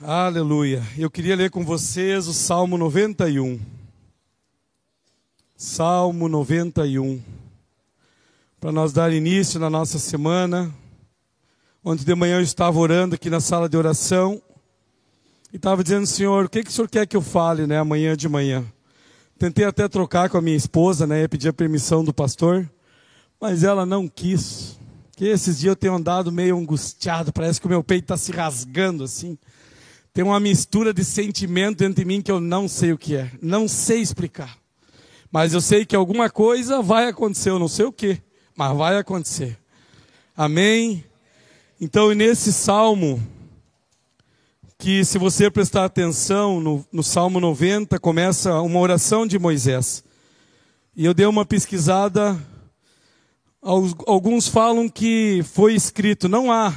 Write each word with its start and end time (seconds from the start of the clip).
Aleluia. 0.00 0.80
Eu 0.96 1.10
queria 1.10 1.34
ler 1.34 1.50
com 1.50 1.64
vocês 1.64 2.28
o 2.28 2.32
Salmo 2.32 2.78
91. 2.78 3.58
Salmo 5.56 6.28
91. 6.28 7.20
Para 8.60 8.70
nós 8.70 8.92
dar 8.92 9.12
início 9.12 9.58
na 9.58 9.68
nossa 9.68 9.98
semana. 9.98 10.72
Ontem 11.84 12.04
de 12.04 12.14
manhã 12.14 12.36
eu 12.36 12.42
estava 12.42 12.78
orando 12.78 13.16
aqui 13.16 13.28
na 13.28 13.40
sala 13.40 13.68
de 13.68 13.76
oração. 13.76 14.40
E 15.52 15.56
estava 15.56 15.82
dizendo, 15.82 16.06
Senhor, 16.06 16.44
o 16.44 16.48
que, 16.48 16.62
que 16.62 16.70
o 16.70 16.72
Senhor 16.72 16.88
quer 16.88 17.04
que 17.04 17.16
eu 17.16 17.22
fale, 17.22 17.66
né, 17.66 17.78
amanhã 17.78 18.16
de 18.16 18.28
manhã? 18.28 18.64
Tentei 19.36 19.64
até 19.64 19.88
trocar 19.88 20.30
com 20.30 20.38
a 20.38 20.42
minha 20.42 20.56
esposa, 20.56 21.08
né, 21.08 21.26
pedir 21.26 21.48
a 21.48 21.52
permissão 21.52 22.04
do 22.04 22.14
pastor. 22.14 22.70
Mas 23.40 23.64
ela 23.64 23.84
não 23.84 24.06
quis. 24.06 24.78
Que 25.16 25.24
esses 25.24 25.58
dias 25.58 25.72
eu 25.72 25.76
tenho 25.76 25.96
andado 25.96 26.30
meio 26.30 26.56
angustiado, 26.56 27.32
parece 27.32 27.60
que 27.60 27.66
o 27.66 27.70
meu 27.70 27.82
peito 27.82 28.04
está 28.04 28.16
se 28.16 28.30
rasgando 28.30 29.02
assim. 29.02 29.36
Tem 30.12 30.24
uma 30.24 30.40
mistura 30.40 30.92
de 30.92 31.04
sentimento 31.04 31.78
dentro 31.78 32.02
de 32.02 32.04
mim 32.04 32.20
que 32.20 32.30
eu 32.30 32.40
não 32.40 32.66
sei 32.68 32.92
o 32.92 32.98
que 32.98 33.16
é. 33.16 33.30
Não 33.40 33.68
sei 33.68 34.00
explicar. 34.00 34.58
Mas 35.30 35.52
eu 35.52 35.60
sei 35.60 35.84
que 35.84 35.94
alguma 35.94 36.30
coisa 36.30 36.82
vai 36.82 37.08
acontecer. 37.08 37.50
Eu 37.50 37.58
não 37.58 37.68
sei 37.68 37.84
o 37.84 37.92
que, 37.92 38.20
mas 38.56 38.76
vai 38.76 38.96
acontecer. 38.96 39.58
Amém? 40.36 41.04
Então, 41.80 42.12
nesse 42.12 42.52
salmo, 42.52 43.22
que 44.78 45.04
se 45.04 45.18
você 45.18 45.50
prestar 45.50 45.84
atenção, 45.84 46.60
no, 46.60 46.86
no 46.92 47.02
Salmo 47.02 47.40
90, 47.40 47.98
começa 47.98 48.60
uma 48.60 48.78
oração 48.78 49.26
de 49.26 49.38
Moisés. 49.38 50.04
E 50.96 51.04
eu 51.04 51.12
dei 51.12 51.26
uma 51.26 51.44
pesquisada. 51.44 52.38
Alguns 53.60 54.46
falam 54.46 54.88
que 54.88 55.44
foi 55.52 55.74
escrito, 55.74 56.28
não 56.28 56.50
há 56.50 56.72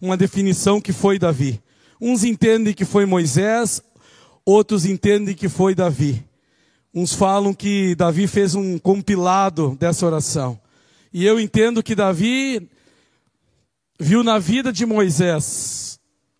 uma 0.00 0.16
definição 0.16 0.80
que 0.80 0.92
foi 0.92 1.18
Davi. 1.18 1.62
Uns 2.00 2.24
entendem 2.24 2.74
que 2.74 2.84
foi 2.84 3.06
Moisés, 3.06 3.82
outros 4.44 4.84
entendem 4.84 5.34
que 5.34 5.48
foi 5.48 5.74
Davi. 5.74 6.24
Uns 6.92 7.12
falam 7.12 7.52
que 7.52 7.94
Davi 7.94 8.26
fez 8.26 8.54
um 8.54 8.78
compilado 8.78 9.76
dessa 9.80 10.06
oração. 10.06 10.58
E 11.12 11.24
eu 11.24 11.40
entendo 11.40 11.82
que 11.82 11.94
Davi 11.94 12.68
viu 13.98 14.22
na 14.22 14.38
vida 14.38 14.72
de 14.72 14.84
Moisés 14.84 15.98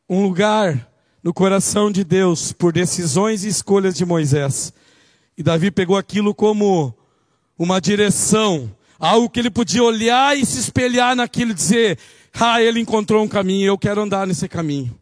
um 0.09 0.23
lugar 0.23 0.91
no 1.23 1.33
coração 1.33 1.91
de 1.91 2.05
Deus 2.05 2.53
por 2.53 2.73
decisões 2.73 3.45
e 3.45 3.49
escolhas 3.49 3.95
de 3.95 4.05
Moisés. 4.05 4.73
E 5.37 5.43
Davi 5.43 5.71
pegou 5.71 5.97
aquilo 5.97 6.35
como 6.35 6.95
uma 7.59 7.81
direção, 7.81 8.71
algo 8.99 9.31
que 9.31 9.41
ele 9.41 9.51
podia 9.51 9.83
olhar 9.83 10.37
e 10.37 10.45
se 10.45 10.59
espelhar 10.59 11.17
naquilo 11.17 11.53
e 11.53 11.55
dizer: 11.55 11.99
Ah, 12.33 12.61
ele 12.63 12.79
encontrou 12.79 13.25
um 13.25 13.29
caminho, 13.29 13.67
eu 13.67 13.79
quero 13.79 14.03
andar 14.03 14.27
nesse 14.27 14.49
caminho. 14.49 14.95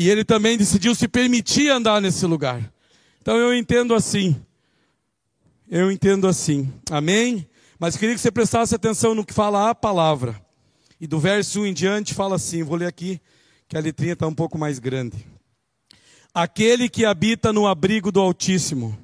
E 0.00 0.08
ele 0.08 0.24
também 0.24 0.56
decidiu 0.56 0.94
se 0.94 1.06
permitir 1.06 1.68
andar 1.68 2.00
nesse 2.00 2.24
lugar. 2.24 2.72
Então 3.20 3.36
eu 3.36 3.54
entendo 3.54 3.94
assim. 3.94 4.34
Eu 5.70 5.92
entendo 5.92 6.26
assim. 6.26 6.72
Amém? 6.90 7.46
Mas 7.78 7.98
queria 7.98 8.14
que 8.14 8.20
você 8.22 8.30
prestasse 8.30 8.74
atenção 8.74 9.14
no 9.14 9.26
que 9.26 9.34
fala 9.34 9.68
a 9.68 9.74
palavra. 9.74 10.40
E 10.98 11.06
do 11.06 11.20
verso 11.20 11.60
1 11.60 11.66
em 11.66 11.74
diante 11.74 12.14
fala 12.14 12.36
assim, 12.36 12.62
vou 12.62 12.78
ler 12.78 12.86
aqui, 12.86 13.20
que 13.68 13.76
a 13.76 13.80
letrinha 13.80 14.14
está 14.14 14.26
um 14.26 14.34
pouco 14.34 14.56
mais 14.56 14.78
grande. 14.78 15.18
Aquele 16.32 16.88
que 16.88 17.04
habita 17.04 17.52
no 17.52 17.66
abrigo 17.66 18.10
do 18.10 18.22
Altíssimo 18.22 18.98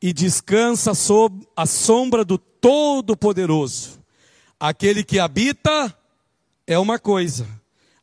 e 0.00 0.12
descansa 0.12 0.94
sob 0.94 1.44
a 1.56 1.66
sombra 1.66 2.24
do 2.24 2.38
Todo-Poderoso. 2.38 3.98
Aquele 4.60 5.02
que 5.02 5.18
habita 5.18 5.92
é 6.68 6.78
uma 6.78 7.00
coisa, 7.00 7.48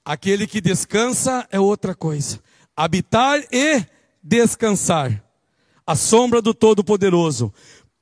Aquele 0.06 0.45
que 0.45 0.61
descansa 0.61 1.48
é 1.52 1.59
outra 1.59 1.95
coisa. 1.95 2.39
Habitar 2.78 3.44
e 3.52 3.84
descansar. 4.22 5.23
A 5.86 5.95
sombra 5.95 6.44
do 6.44 6.53
Todo-Poderoso. 6.53 7.52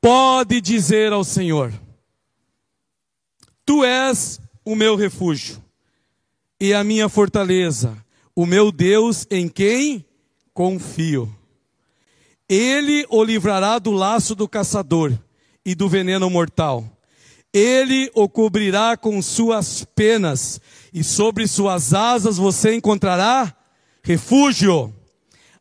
Pode 0.01 0.59
dizer 0.59 1.13
ao 1.13 1.23
Senhor: 1.23 1.73
Tu 3.65 3.85
és 3.85 4.41
o 4.65 4.75
meu 4.75 4.97
refúgio 4.97 5.63
e 6.59 6.73
a 6.73 6.83
minha 6.83 7.07
fortaleza, 7.07 7.97
o 8.35 8.45
meu 8.45 8.71
Deus 8.71 9.25
em 9.31 9.47
quem 9.47 10.05
confio. 10.53 11.33
Ele 12.49 13.05
o 13.09 13.23
livrará 13.23 13.79
do 13.79 13.91
laço 13.91 14.35
do 14.35 14.47
caçador 14.47 15.17
e 15.65 15.73
do 15.73 15.87
veneno 15.87 16.29
mortal. 16.29 16.92
Ele 17.53 18.09
o 18.15 18.27
cobrirá 18.27 18.97
com 18.97 19.21
suas 19.21 19.85
penas 19.95 20.59
e 20.91 21.03
sobre 21.03 21.47
suas 21.47 21.93
asas 21.93 22.37
você 22.37 22.73
encontrará 22.73 23.55
refúgio. 24.01 24.93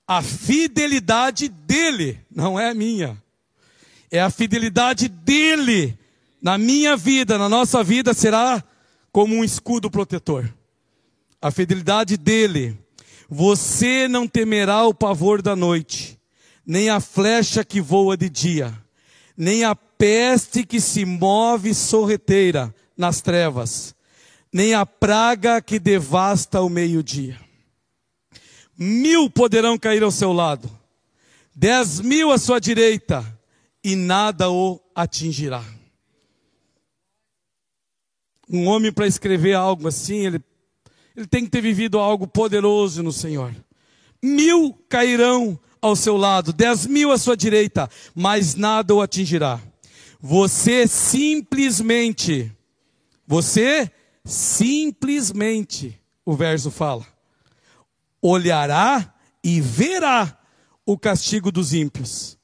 A 0.09 0.23
fidelidade 0.23 1.49
dele, 1.49 2.19
não 2.35 2.59
é 2.59 2.73
minha, 2.73 3.23
é 4.11 4.21
a 4.21 4.31
fidelidade 4.31 5.09
dele 5.09 5.99
na 6.43 6.59
minha 6.59 6.97
vida, 6.97 7.39
na 7.39 7.49
nossa 7.49 7.85
vida, 7.85 8.13
será 8.13 8.65
como 9.13 9.37
um 9.37 9.45
escudo 9.45 9.91
protetor. 9.91 10.53
A 11.41 11.51
fidelidade 11.51 12.17
dele. 12.17 12.77
Você 13.29 14.09
não 14.09 14.27
temerá 14.27 14.85
o 14.85 14.93
pavor 14.93 15.41
da 15.41 15.57
noite, 15.57 16.19
nem 16.67 16.91
a 16.91 17.01
flecha 17.01 17.65
que 17.65 17.81
voa 17.81 18.15
de 18.15 18.29
dia, 18.29 18.82
nem 19.43 19.65
a 19.65 19.75
peste 19.75 20.65
que 20.65 20.81
se 20.81 21.05
move 21.05 21.75
sorreteira 21.75 22.75
nas 22.97 23.21
trevas 23.21 23.95
nem 24.53 24.75
a 24.75 24.85
praga 24.85 25.63
que 25.63 25.79
devasta 25.79 26.61
o 26.61 26.69
meio-dia. 26.69 27.41
Mil 28.77 29.31
poderão 29.31 29.79
cair 29.79 30.03
ao 30.03 30.11
seu 30.11 30.33
lado, 30.33 30.71
dez 31.55 32.01
mil 32.01 32.31
à 32.31 32.39
sua 32.39 32.61
direita, 32.61 33.25
e 33.83 33.97
nada 33.97 34.51
o 34.51 34.81
atingirá. 34.95 35.65
Um 38.49 38.67
homem 38.67 38.93
para 38.93 39.07
escrever 39.07 39.55
algo 39.55 39.89
assim, 39.89 40.27
ele, 40.27 40.41
ele 41.17 41.27
tem 41.27 41.45
que 41.45 41.51
ter 41.51 41.63
vivido 41.63 41.99
algo 41.99 42.27
poderoso 42.27 43.03
no 43.03 43.13
Senhor. 43.13 43.55
Mil 44.23 44.75
cairão 44.89 45.59
ao 45.83 45.97
seu 45.97 46.17
lado, 46.17 46.53
dez 46.53 46.87
mil 46.87 47.11
à 47.11 47.19
sua 47.19 47.37
direita, 47.37 47.91
mas 48.15 48.55
nada 48.55 48.95
o 48.95 49.03
atingirá. 49.03 49.61
Você 50.21 50.87
simplesmente, 50.87 52.51
você 53.27 53.91
simplesmente, 54.25 56.01
o 56.25 56.35
verso 56.35 56.71
fala, 56.71 57.05
olhará 58.21 59.13
e 59.43 59.61
verá 59.61 60.39
o 60.87 60.97
castigo 60.97 61.51
dos 61.51 61.75
ímpios. 61.75 62.39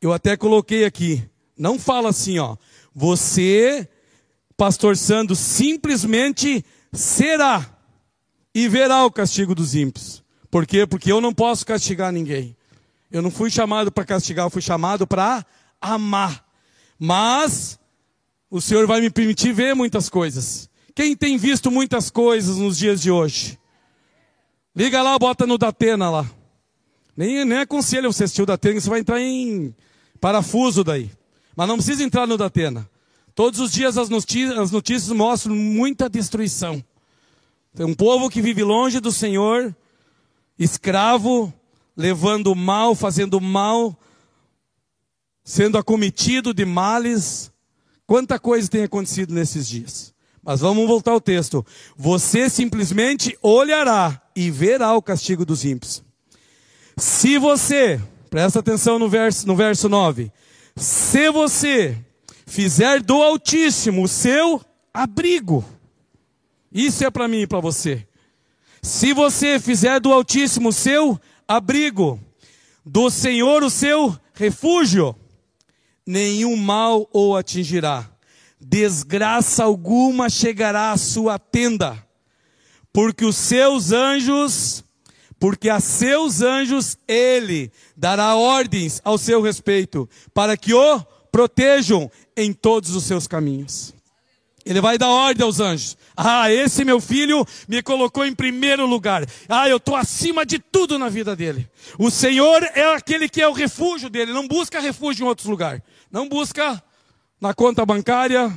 Eu 0.00 0.10
até 0.10 0.34
coloquei 0.34 0.86
aqui, 0.86 1.22
não 1.56 1.78
fala 1.78 2.08
assim, 2.08 2.38
ó, 2.38 2.56
você, 2.94 3.86
pastor 4.56 4.96
Sando, 4.96 5.36
simplesmente 5.36 6.64
será 6.90 7.78
e 8.54 8.66
verá 8.68 9.04
o 9.04 9.10
castigo 9.10 9.54
dos 9.54 9.74
ímpios. 9.74 10.22
Por 10.50 10.66
quê? 10.66 10.86
Porque 10.86 11.12
eu 11.12 11.20
não 11.20 11.32
posso 11.32 11.64
castigar 11.64 12.10
ninguém. 12.10 12.56
Eu 13.12 13.20
não 13.20 13.30
fui 13.30 13.50
chamado 13.50 13.92
para 13.92 14.06
castigar, 14.06 14.46
eu 14.46 14.50
fui 14.50 14.62
chamado 14.62 15.06
para 15.06 15.44
amar. 15.78 16.44
Mas 16.98 17.78
o 18.50 18.58
Senhor 18.58 18.86
vai 18.86 19.02
me 19.02 19.10
permitir 19.10 19.52
ver 19.52 19.74
muitas 19.74 20.08
coisas. 20.08 20.70
Quem 20.94 21.14
tem 21.14 21.36
visto 21.36 21.70
muitas 21.70 22.08
coisas 22.08 22.56
nos 22.56 22.78
dias 22.78 23.02
de 23.02 23.10
hoje? 23.10 23.58
Liga 24.74 25.02
lá, 25.02 25.18
bota 25.18 25.46
no 25.46 25.58
Datena 25.58 26.08
lá. 26.08 26.30
Nem, 27.14 27.44
nem 27.44 27.58
aconselho 27.58 28.10
você 28.10 28.24
assistir 28.24 28.42
o 28.42 28.46
Datena, 28.46 28.80
você 28.80 28.88
vai 28.88 29.00
entrar 29.00 29.20
em 29.20 29.74
parafuso 30.18 30.82
daí. 30.82 31.10
Mas 31.54 31.68
não 31.68 31.76
precisa 31.76 32.02
entrar 32.02 32.26
no 32.26 32.38
Datena. 32.38 32.88
Todos 33.34 33.60
os 33.60 33.70
dias 33.70 33.98
as 33.98 34.08
notícias, 34.08 34.58
as 34.58 34.70
notícias 34.70 35.14
mostram 35.14 35.54
muita 35.54 36.08
destruição. 36.08 36.82
Tem 37.74 37.84
um 37.84 37.94
povo 37.94 38.30
que 38.30 38.40
vive 38.40 38.62
longe 38.62 39.00
do 39.00 39.12
Senhor, 39.12 39.74
escravo, 40.58 41.52
levando 41.96 42.54
mal, 42.54 42.94
fazendo 42.94 43.40
mal, 43.40 43.98
sendo 45.44 45.78
acometido 45.78 46.54
de 46.54 46.64
males. 46.64 47.52
Quanta 48.06 48.38
coisa 48.38 48.68
tem 48.68 48.84
acontecido 48.84 49.32
nesses 49.32 49.68
dias. 49.68 50.12
Mas 50.42 50.60
vamos 50.60 50.86
voltar 50.86 51.12
ao 51.12 51.20
texto. 51.20 51.64
Você 51.96 52.50
simplesmente 52.50 53.36
olhará 53.40 54.20
e 54.34 54.50
verá 54.50 54.94
o 54.94 55.02
castigo 55.02 55.44
dos 55.44 55.64
ímpios. 55.64 56.02
Se 56.96 57.38
você, 57.38 58.00
presta 58.28 58.58
atenção 58.58 58.98
no 58.98 59.08
verso, 59.08 59.46
no 59.46 59.54
verso 59.54 59.88
9. 59.88 60.32
Se 60.76 61.30
você 61.30 61.96
fizer 62.46 63.00
do 63.00 63.22
Altíssimo 63.22 64.02
o 64.02 64.08
seu 64.08 64.60
abrigo, 64.92 65.64
isso 66.72 67.04
é 67.04 67.10
para 67.10 67.28
mim 67.28 67.42
e 67.42 67.46
para 67.46 67.60
você. 67.60 68.06
Se 68.82 69.12
você 69.12 69.60
fizer 69.60 70.00
do 70.00 70.12
Altíssimo 70.12 70.70
o 70.70 70.72
seu 70.72 71.20
abrigo, 71.20 71.22
do 72.84 73.10
Senhor 73.10 73.62
o 73.62 73.70
seu 73.70 74.16
refúgio, 74.34 75.14
nenhum 76.06 76.56
mal 76.56 77.08
o 77.12 77.36
atingirá. 77.36 78.08
Desgraça 78.60 79.64
alguma 79.64 80.30
chegará 80.30 80.92
à 80.92 80.96
sua 80.96 81.38
tenda, 81.38 82.06
porque 82.92 83.24
os 83.24 83.36
seus 83.36 83.92
anjos 83.92 84.84
porque 85.42 85.68
a 85.68 85.80
seus 85.80 86.40
anjos 86.40 86.96
ele 87.08 87.72
dará 87.96 88.36
ordens 88.36 89.00
ao 89.02 89.18
seu 89.18 89.42
respeito, 89.42 90.08
para 90.32 90.56
que 90.56 90.72
o 90.72 91.00
protejam 91.32 92.08
em 92.36 92.52
todos 92.52 92.94
os 92.94 93.02
seus 93.02 93.26
caminhos. 93.26 93.92
Ele 94.64 94.80
vai 94.80 94.96
dar 94.96 95.08
ordem 95.08 95.44
aos 95.44 95.58
anjos. 95.60 95.96
Ah, 96.16 96.50
esse 96.50 96.84
meu 96.84 97.00
filho 97.00 97.44
me 97.66 97.82
colocou 97.82 98.24
em 98.24 98.34
primeiro 98.34 98.86
lugar. 98.86 99.26
Ah, 99.48 99.68
eu 99.68 99.78
estou 99.78 99.96
acima 99.96 100.46
de 100.46 100.58
tudo 100.58 100.98
na 100.98 101.08
vida 101.08 101.34
dele. 101.34 101.68
O 101.98 102.10
Senhor 102.10 102.62
é 102.74 102.94
aquele 102.94 103.28
que 103.28 103.42
é 103.42 103.48
o 103.48 103.52
refúgio 103.52 104.08
dele. 104.08 104.32
Não 104.32 104.46
busca 104.46 104.78
refúgio 104.80 105.24
em 105.24 105.28
outros 105.28 105.48
lugares. 105.48 105.82
Não 106.10 106.28
busca 106.28 106.82
na 107.40 107.52
conta 107.52 107.84
bancária, 107.84 108.52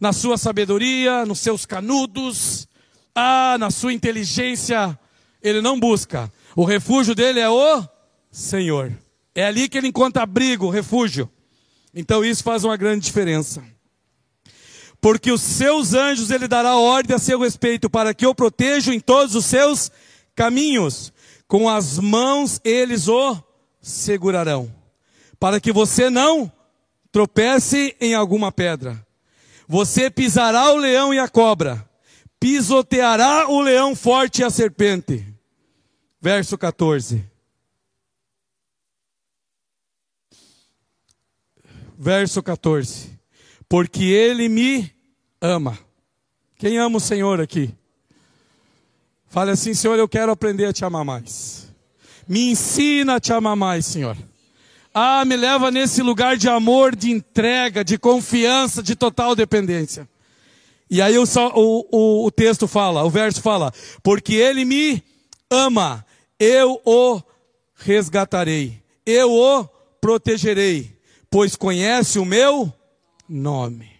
na 0.00 0.12
sua 0.12 0.38
sabedoria, 0.38 1.26
nos 1.26 1.40
seus 1.40 1.66
canudos, 1.66 2.66
ah, 3.14 3.56
na 3.58 3.70
sua 3.70 3.92
inteligência. 3.92 4.98
Ele 5.42 5.60
não 5.60 5.78
busca. 5.78 6.32
O 6.54 6.64
refúgio 6.64 7.14
dele 7.14 7.40
é 7.40 7.48
o 7.48 7.84
Senhor. 8.30 8.90
É 9.34 9.44
ali 9.44 9.68
que 9.68 9.76
ele 9.76 9.88
encontra 9.88 10.22
abrigo, 10.22 10.70
refúgio. 10.70 11.30
Então 11.94 12.24
isso 12.24 12.42
faz 12.42 12.64
uma 12.64 12.76
grande 12.76 13.04
diferença 13.04 13.75
porque 15.00 15.30
os 15.30 15.40
seus 15.40 15.94
anjos 15.94 16.30
ele 16.30 16.48
dará 16.48 16.76
ordem 16.76 17.14
a 17.14 17.18
seu 17.18 17.40
respeito 17.40 17.88
para 17.88 18.14
que 18.14 18.26
o 18.26 18.34
protejam 18.34 18.92
em 18.94 19.00
todos 19.00 19.34
os 19.34 19.44
seus 19.44 19.90
caminhos. 20.34 21.12
Com 21.46 21.68
as 21.68 21.98
mãos 21.98 22.60
eles 22.64 23.06
o 23.08 23.36
segurarão, 23.80 24.72
para 25.38 25.60
que 25.60 25.72
você 25.72 26.10
não 26.10 26.50
tropece 27.12 27.94
em 28.00 28.14
alguma 28.14 28.50
pedra. 28.50 29.06
Você 29.68 30.10
pisará 30.10 30.72
o 30.72 30.76
leão 30.76 31.14
e 31.14 31.18
a 31.18 31.28
cobra, 31.28 31.88
pisoteará 32.40 33.48
o 33.48 33.60
leão 33.60 33.94
forte 33.94 34.42
e 34.42 34.44
a 34.44 34.50
serpente. 34.50 35.24
Verso 36.20 36.58
14. 36.58 37.24
Verso 41.98 42.42
14. 42.42 43.15
Porque 43.68 44.04
ele 44.04 44.48
me 44.48 44.90
ama. 45.40 45.78
Quem 46.58 46.78
ama 46.78 46.98
o 46.98 47.00
Senhor 47.00 47.40
aqui? 47.40 47.74
Fale 49.28 49.50
assim, 49.50 49.74
Senhor, 49.74 49.98
eu 49.98 50.08
quero 50.08 50.32
aprender 50.32 50.66
a 50.66 50.72
te 50.72 50.84
amar 50.84 51.04
mais. 51.04 51.68
Me 52.26 52.50
ensina 52.50 53.16
a 53.16 53.20
te 53.20 53.32
amar 53.32 53.56
mais, 53.56 53.84
Senhor. 53.84 54.16
Ah, 54.94 55.24
me 55.24 55.36
leva 55.36 55.70
nesse 55.70 56.00
lugar 56.00 56.36
de 56.36 56.48
amor, 56.48 56.96
de 56.96 57.10
entrega, 57.10 57.84
de 57.84 57.98
confiança, 57.98 58.82
de 58.82 58.96
total 58.96 59.34
dependência. 59.34 60.08
E 60.88 61.02
aí 61.02 61.18
o, 61.18 61.24
o, 61.54 62.26
o 62.26 62.30
texto 62.30 62.66
fala, 62.66 63.04
o 63.04 63.10
verso 63.10 63.42
fala, 63.42 63.72
porque 64.02 64.34
ele 64.34 64.64
me 64.64 65.02
ama, 65.50 66.06
eu 66.38 66.80
o 66.84 67.20
resgatarei, 67.74 68.80
eu 69.04 69.32
o 69.32 69.64
protegerei, 70.00 70.96
pois 71.28 71.56
conhece 71.56 72.18
o 72.18 72.24
meu 72.24 72.72
nome. 73.28 73.90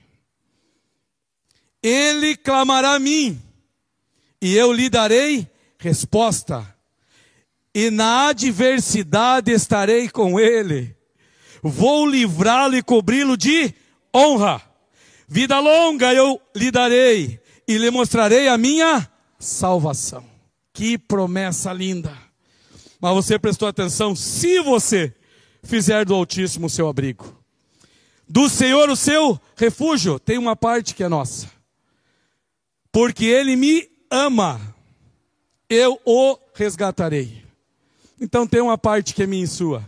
Ele 1.82 2.36
clamará 2.36 2.94
a 2.94 2.98
mim, 2.98 3.40
e 4.40 4.56
eu 4.56 4.72
lhe 4.72 4.88
darei 4.88 5.48
resposta. 5.78 6.74
E 7.74 7.90
na 7.90 8.28
adversidade 8.28 9.52
estarei 9.52 10.08
com 10.08 10.40
ele. 10.40 10.96
Vou 11.62 12.06
livrá-lo 12.06 12.76
e 12.76 12.82
cobri-lo 12.82 13.36
de 13.36 13.74
honra. 14.14 14.62
Vida 15.28 15.58
longa 15.58 16.14
eu 16.14 16.40
lhe 16.54 16.70
darei 16.70 17.40
e 17.68 17.76
lhe 17.76 17.90
mostrarei 17.90 18.48
a 18.48 18.56
minha 18.56 19.10
salvação. 19.38 20.24
Que 20.72 20.96
promessa 20.96 21.72
linda. 21.72 22.16
Mas 23.00 23.14
você 23.14 23.38
prestou 23.38 23.68
atenção? 23.68 24.16
Se 24.16 24.60
você 24.60 25.14
fizer 25.62 26.04
do 26.04 26.14
Altíssimo 26.14 26.66
o 26.66 26.70
seu 26.70 26.88
abrigo, 26.88 27.35
do 28.28 28.48
Senhor 28.48 28.88
o 28.90 28.96
seu 28.96 29.40
refúgio, 29.56 30.18
tem 30.18 30.38
uma 30.38 30.56
parte 30.56 30.94
que 30.94 31.02
é 31.02 31.08
nossa 31.08 31.56
porque 32.96 33.26
ele 33.26 33.56
me 33.56 33.90
ama, 34.10 34.58
eu 35.68 36.00
o 36.02 36.38
resgatarei. 36.54 37.44
Então 38.18 38.46
tem 38.46 38.62
uma 38.62 38.78
parte 38.78 39.12
que 39.12 39.22
é 39.22 39.26
minha 39.26 39.44
e 39.44 39.46
sua. 39.46 39.86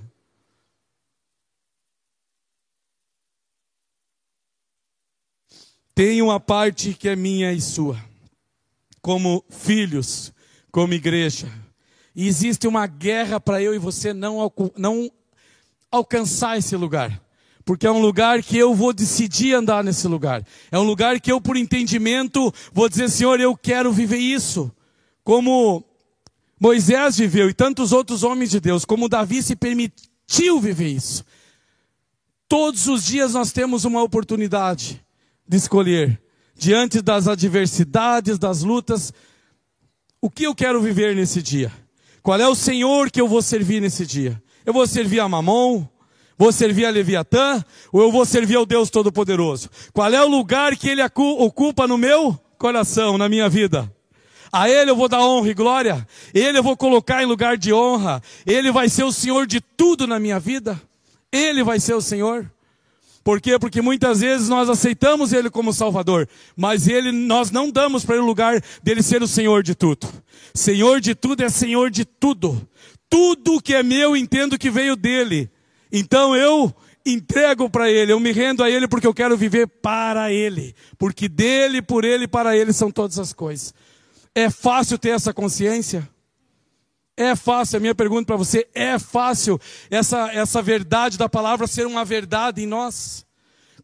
Tem 5.95 6.21
uma 6.21 6.39
parte 6.39 6.93
que 6.93 7.09
é 7.09 7.17
minha 7.17 7.51
e 7.51 7.63
sua. 7.63 7.99
Como 9.01 9.43
filhos, 9.49 10.31
como 10.71 10.93
igreja. 10.93 11.51
E 12.15 12.29
existe 12.29 12.69
uma 12.69 12.87
guerra 12.87 13.41
para 13.41 13.63
eu 13.63 13.75
e 13.75 13.79
você 13.79 14.13
não, 14.13 14.53
não 14.77 15.11
alcançar 15.91 16.59
esse 16.59 16.77
lugar 16.77 17.27
porque 17.69 17.87
é 17.87 17.93
um 17.93 18.01
lugar 18.01 18.43
que 18.43 18.57
eu 18.57 18.75
vou 18.75 18.95
decidir 18.95 19.53
andar 19.53 19.85
nesse 19.85 20.09
lugar. 20.09 20.43
É 20.71 20.79
um 20.79 20.85
lugar 20.85 21.21
que 21.21 21.31
eu, 21.31 21.39
por 21.39 21.55
entendimento, 21.55 22.51
vou 22.73 22.89
dizer, 22.89 23.11
Senhor, 23.11 23.39
eu 23.39 23.55
quero 23.55 23.93
viver 23.93 24.17
isso. 24.17 24.73
Como 25.23 25.85
Moisés 26.59 27.19
viveu 27.19 27.51
e 27.51 27.53
tantos 27.53 27.93
outros 27.93 28.23
homens 28.23 28.51
de 28.51 28.59
Deus, 28.59 28.87
como 28.87 29.07
Davi 29.07 29.43
se 29.43 29.55
permitiu 29.55 30.59
viver 30.59 30.89
isso. 30.89 31.23
Todos 32.49 32.89
os 32.89 33.05
dias 33.05 33.35
nós 33.35 33.53
temos 33.53 33.85
uma 33.85 34.03
oportunidade 34.03 35.05
de 35.47 35.57
escolher, 35.59 36.19
diante 36.57 37.03
das 37.03 37.29
adversidades, 37.29 38.39
das 38.39 38.63
lutas, 38.63 39.13
o 40.23 40.31
que 40.31 40.45
eu 40.45 40.55
quero 40.55 40.81
viver 40.81 41.15
nesse 41.15 41.43
dia. 41.43 41.71
Qual 42.23 42.41
é 42.41 42.49
o 42.49 42.55
Senhor 42.55 43.11
que 43.11 43.21
eu 43.21 43.29
vou 43.29 43.43
servir 43.43 43.83
nesse 43.83 44.07
dia? 44.07 44.43
Eu 44.65 44.73
vou 44.73 44.87
servir 44.87 45.21
a 45.21 45.29
Mamon? 45.29 45.87
Vou 46.39 46.53
servir 46.53 46.87
a 46.87 46.91
Leviatã 46.91 47.65
ou 47.93 48.01
eu 48.01 48.13
vou 48.13 48.25
servir 48.25 48.55
ao 48.55 48.65
Deus 48.65 48.91
Todo-Poderoso? 48.91 49.69
Qual 49.93 50.13
é 50.13 50.25
o 50.25 50.29
lugar 50.29 50.77
que 50.77 50.89
Ele 50.89 51.03
ocupa 51.03 51.89
no 51.89 51.99
meu 51.99 52.39
coração, 52.57 53.19
na 53.19 53.29
minha 53.29 53.49
vida? 53.49 53.93
A 54.53 54.71
Ele 54.71 54.93
eu 54.93 54.97
vou 54.97 55.09
dar 55.09 55.21
honra 55.21 55.51
e 55.51 55.55
glória. 55.55 56.07
Ele 56.33 56.57
eu 56.59 56.63
vou 56.63 56.77
colocar 56.77 57.25
em 57.25 57.27
lugar 57.27 57.59
de 57.59 57.73
honra. 57.73 58.23
Ele 58.47 58.71
vai 58.71 58.89
ser 58.89 59.03
o 59.03 59.13
Senhor 59.13 59.49
de 59.49 59.61
tudo 59.61 60.07
na 60.07 60.21
minha 60.21 60.39
vida. 60.39 60.81
Ele 61.33 61.65
vai 61.65 61.81
ser 61.81 61.95
o 61.95 62.01
Senhor. 62.01 62.49
Por 63.25 63.41
quê? 63.41 63.59
Porque 63.59 63.83
muitas 63.83 64.21
vezes 64.21 64.49
nós 64.49 64.71
aceitamos 64.71 65.33
Ele 65.33 65.51
como 65.51 65.73
Salvador, 65.73 66.27
mas 66.57 66.87
Ele, 66.87 67.11
nós 67.13 67.51
não 67.51 67.69
damos 67.71 68.05
para 68.05 68.15
Ele 68.15 68.25
o 68.25 68.27
lugar 68.27 68.63
dele 68.83 69.03
ser 69.03 69.23
o 69.23 69.29
Senhor 69.29 69.63
de 69.63 69.75
tudo. 69.75 70.09
Senhor 70.55 71.01
de 71.01 71.15
tudo 71.17 71.43
é 71.43 71.49
Senhor 71.49 71.91
de 71.91 72.05
tudo. 72.05 72.67
Tudo 73.11 73.61
que 73.61 73.75
é 73.75 73.83
meu 73.83 74.17
entendo 74.17 74.57
que 74.57 74.71
veio 74.71 74.95
dele. 74.97 75.51
Então 75.93 76.37
eu 76.37 76.75
entrego 77.05 77.71
para 77.71 77.91
Ele, 77.91 78.13
eu 78.13 78.21
me 78.21 78.33
rendo 78.33 78.63
a 78.63 78.71
Ele 78.71 78.87
porque 78.87 79.07
eu 79.07 79.15
quero 79.15 79.37
viver 79.37 79.67
para 79.67 80.33
Ele, 80.33 80.75
porque 80.99 81.29
dele, 81.29 81.81
por 81.81 82.05
Ele 82.05 82.25
e 82.25 82.29
para 82.29 82.57
Ele 82.57 82.73
são 82.73 82.91
todas 82.91 83.19
as 83.19 83.33
coisas. 83.33 83.75
É 84.35 84.51
fácil 84.51 84.99
ter 84.99 85.11
essa 85.11 85.33
consciência? 85.33 86.09
É 87.17 87.35
fácil, 87.35 87.79
a 87.79 87.81
minha 87.81 87.95
pergunta 87.95 88.27
para 88.27 88.37
você, 88.37 88.69
é 88.73 88.97
fácil 88.99 89.59
essa, 89.91 90.31
essa 90.33 90.63
verdade 90.63 91.19
da 91.19 91.29
palavra 91.29 91.67
ser 91.67 91.87
uma 91.87 92.05
verdade 92.05 92.63
em 92.63 92.67
nós? 92.67 93.27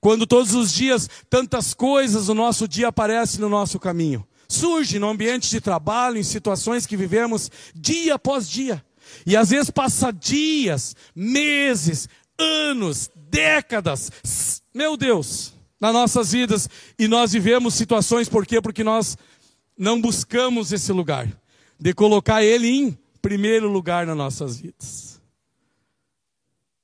Quando 0.01 0.27
todos 0.27 0.55
os 0.55 0.73
dias 0.73 1.09
tantas 1.29 1.75
coisas 1.75 2.27
do 2.27 2.35
nosso 2.35 2.69
dia 2.69 2.89
aparecem 2.89 3.41
no 3.41 3.49
nosso 3.49 3.81
caminho. 3.81 4.25
Surge 4.47 4.99
no 4.99 5.09
ambiente 5.09 5.49
de 5.49 5.61
trabalho, 5.61 6.19
em 6.19 6.23
situações 6.23 6.87
que 6.87 6.97
vivemos 6.97 7.51
dia 7.75 8.15
após 8.15 8.49
dia. 8.49 8.85
E 9.27 9.37
às 9.37 9.51
vezes 9.51 9.71
passa 9.71 10.13
dias, 10.13 10.95
meses, 11.15 12.09
anos, 12.39 13.11
décadas, 13.31 14.11
meu 14.75 14.97
Deus, 14.97 15.53
nas 15.81 15.93
nossas 15.93 16.33
vidas 16.33 16.69
e 16.99 17.07
nós 17.07 17.33
vivemos 17.33 17.75
situações 17.75 18.29
por 18.29 18.47
quê? 18.47 18.61
Porque 18.61 18.85
nós 18.85 19.17
não 19.77 20.01
buscamos 20.01 20.73
esse 20.73 20.93
lugar 20.93 21.29
de 21.79 21.93
colocar 21.93 22.43
ele 22.43 22.69
em 22.69 22.99
primeiro 23.21 23.71
lugar 23.71 24.07
nas 24.07 24.17
nossas 24.17 24.59
vidas. 24.59 25.21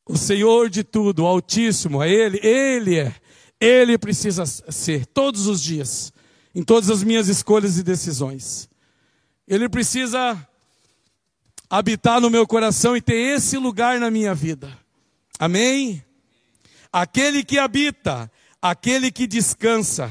O 0.07 0.17
Senhor 0.17 0.69
de 0.69 0.83
tudo, 0.83 1.23
o 1.23 1.27
Altíssimo, 1.27 2.03
é 2.03 2.11
ele, 2.11 2.41
ele 2.43 2.99
é. 2.99 3.15
Ele 3.61 3.97
precisa 3.97 4.45
ser 4.45 5.07
todos 5.07 5.47
os 5.47 5.63
dias, 5.63 6.13
em 6.55 6.63
todas 6.63 6.91
as 6.91 7.03
minhas 7.03 7.29
escolhas 7.29 7.79
e 7.79 7.83
decisões. 7.83 8.69
Ele 9.47 9.69
precisa 9.69 10.49
habitar 11.71 12.21
no 12.21 12.29
meu 12.29 12.47
coração 12.47 12.97
e 12.97 13.01
ter 13.01 13.37
esse 13.37 13.57
lugar 13.57 14.01
na 14.01 14.11
minha 14.11 14.35
vida. 14.35 14.77
Amém? 15.39 16.05
Aquele 16.93 17.45
que 17.45 17.59
habita, 17.59 18.31
aquele 18.61 19.13
que 19.13 19.27
descansa, 19.29 20.11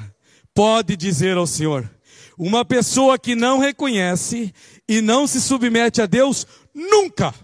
pode 0.53 0.95
dizer 0.95 1.35
ao 1.35 1.45
Senhor: 1.45 1.89
uma 2.37 2.63
pessoa 2.63 3.19
que 3.19 3.35
não 3.35 3.59
reconhece 3.59 4.53
e 4.87 5.01
não 5.01 5.27
se 5.27 5.41
submete 5.41 6.01
a 6.01 6.05
Deus, 6.05 6.47
nunca, 6.73 7.35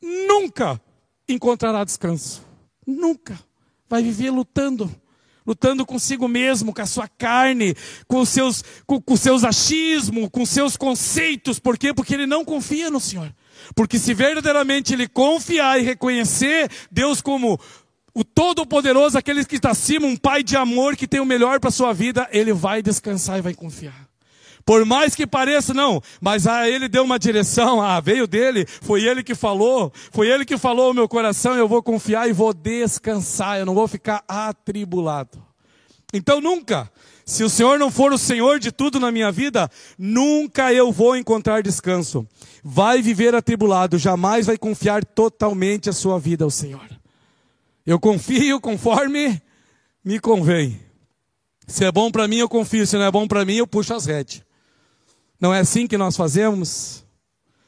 nunca 0.00 0.80
encontrará 1.28 1.82
descanso. 1.82 2.46
Nunca. 2.86 3.38
Vai 3.88 4.02
viver 4.02 4.30
lutando, 4.30 4.94
lutando 5.46 5.86
consigo 5.86 6.26
mesmo, 6.26 6.74
com 6.74 6.82
a 6.82 6.86
sua 6.86 7.08
carne, 7.08 7.74
com 8.06 8.20
os 8.20 8.28
seus, 8.28 8.64
com, 8.86 9.00
com 9.00 9.16
seus 9.16 9.44
achismos, 9.44 10.28
com 10.30 10.44
seus 10.44 10.76
conceitos. 10.76 11.58
Por 11.58 11.78
quê? 11.78 11.94
Porque 11.94 12.14
ele 12.14 12.26
não 12.26 12.44
confia 12.44 12.90
no 12.90 13.00
Senhor. 13.00 13.32
Porque 13.74 13.98
se 13.98 14.12
verdadeiramente 14.12 14.92
ele 14.92 15.08
confiar 15.08 15.78
e 15.80 15.82
reconhecer 15.82 16.70
Deus 16.90 17.20
como 17.20 17.58
o 18.14 18.24
Todo-Poderoso, 18.24 19.18
aquele 19.18 19.44
que 19.44 19.56
está 19.56 19.70
acima, 19.70 20.06
um 20.06 20.16
Pai 20.16 20.42
de 20.42 20.56
amor 20.56 20.96
que 20.96 21.06
tem 21.06 21.20
o 21.20 21.26
melhor 21.26 21.60
para 21.60 21.68
a 21.68 21.72
sua 21.72 21.92
vida, 21.92 22.26
ele 22.32 22.52
vai 22.52 22.82
descansar 22.82 23.38
e 23.38 23.42
vai 23.42 23.54
confiar. 23.54 24.05
Por 24.66 24.84
mais 24.84 25.14
que 25.14 25.28
pareça, 25.28 25.72
não, 25.72 26.02
mas 26.20 26.44
ah, 26.44 26.68
ele 26.68 26.88
deu 26.88 27.04
uma 27.04 27.20
direção, 27.20 27.80
ah, 27.80 28.00
veio 28.00 28.26
dele, 28.26 28.66
foi 28.66 29.04
ele 29.04 29.22
que 29.22 29.32
falou, 29.32 29.92
foi 30.10 30.28
ele 30.28 30.44
que 30.44 30.58
falou 30.58 30.90
o 30.90 30.94
meu 30.94 31.08
coração, 31.08 31.54
eu 31.54 31.68
vou 31.68 31.80
confiar 31.80 32.28
e 32.28 32.32
vou 32.32 32.52
descansar, 32.52 33.60
eu 33.60 33.64
não 33.64 33.76
vou 33.76 33.86
ficar 33.86 34.24
atribulado. 34.26 35.40
Então 36.12 36.40
nunca, 36.40 36.90
se 37.24 37.44
o 37.44 37.48
Senhor 37.48 37.78
não 37.78 37.92
for 37.92 38.12
o 38.12 38.18
Senhor 38.18 38.58
de 38.58 38.72
tudo 38.72 38.98
na 38.98 39.12
minha 39.12 39.30
vida, 39.30 39.70
nunca 39.96 40.72
eu 40.72 40.90
vou 40.90 41.16
encontrar 41.16 41.62
descanso. 41.62 42.26
Vai 42.64 43.00
viver 43.00 43.36
atribulado, 43.36 43.96
jamais 43.98 44.46
vai 44.46 44.58
confiar 44.58 45.04
totalmente 45.04 45.88
a 45.88 45.92
sua 45.92 46.18
vida 46.18 46.42
ao 46.42 46.50
Senhor. 46.50 46.88
Eu 47.86 48.00
confio 48.00 48.60
conforme 48.60 49.40
me 50.04 50.18
convém. 50.18 50.80
Se 51.68 51.84
é 51.84 51.92
bom 51.92 52.10
para 52.10 52.26
mim, 52.26 52.38
eu 52.38 52.48
confio. 52.48 52.84
Se 52.84 52.96
não 52.96 53.04
é 53.04 53.10
bom 53.12 53.28
para 53.28 53.44
mim, 53.44 53.54
eu 53.54 53.66
puxo 53.66 53.94
as 53.94 54.06
redes. 54.06 54.45
Não 55.40 55.52
é 55.52 55.60
assim 55.60 55.86
que 55.86 55.98
nós 55.98 56.16
fazemos? 56.16 57.04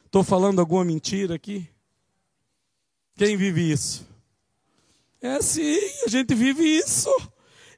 Estou 0.05 0.23
falando 0.23 0.59
alguma 0.59 0.83
mentira 0.83 1.35
aqui? 1.35 1.67
Quem 3.15 3.37
vive 3.37 3.71
isso? 3.71 4.07
É 5.21 5.33
assim, 5.35 5.77
a 6.05 6.09
gente 6.09 6.33
vive 6.33 6.63
isso. 6.63 7.13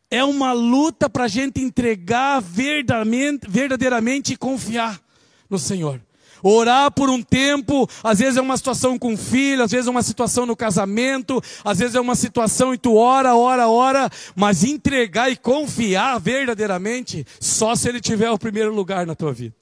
É 0.10 0.24
uma 0.24 0.54
luta 0.54 1.10
para 1.10 1.26
a 1.26 1.28
gente 1.28 1.60
entregar 1.60 2.40
verdadeiramente, 2.40 3.48
verdadeiramente 3.50 4.34
e 4.34 4.38
confiar 4.38 5.02
no 5.50 5.58
Senhor. 5.58 6.02
Orar 6.44 6.92
por 6.92 7.10
um 7.10 7.22
tempo, 7.22 7.88
às 8.04 8.20
vezes 8.20 8.38
é 8.38 8.42
uma 8.42 8.58
situação 8.58 8.98
com 8.98 9.14
o 9.14 9.18
filho, 9.18 9.64
às 9.64 9.72
vezes 9.72 9.88
é 9.88 9.92
uma 9.92 10.02
situação 10.02 10.46
no 10.46 10.56
casamento, 10.56 11.42
às 11.64 11.80
vezes 11.80 11.96
é 11.96 12.02
uma 12.02 12.16
situação 12.16 12.74
e 12.74 12.78
tu 12.78 12.96
ora, 12.96 13.36
ora, 13.36 13.68
ora, 13.68 14.10
mas 14.36 14.64
entregar 14.64 15.32
e 15.32 15.36
confiar 15.36 16.20
verdadeiramente, 16.20 17.26
só 17.40 17.76
se 17.76 17.90
ele 17.90 18.02
tiver 18.02 18.32
o 18.32 18.40
primeiro 18.40 18.74
lugar 18.74 19.06
na 19.06 19.16
tua 19.16 19.34
vida. 19.34 19.56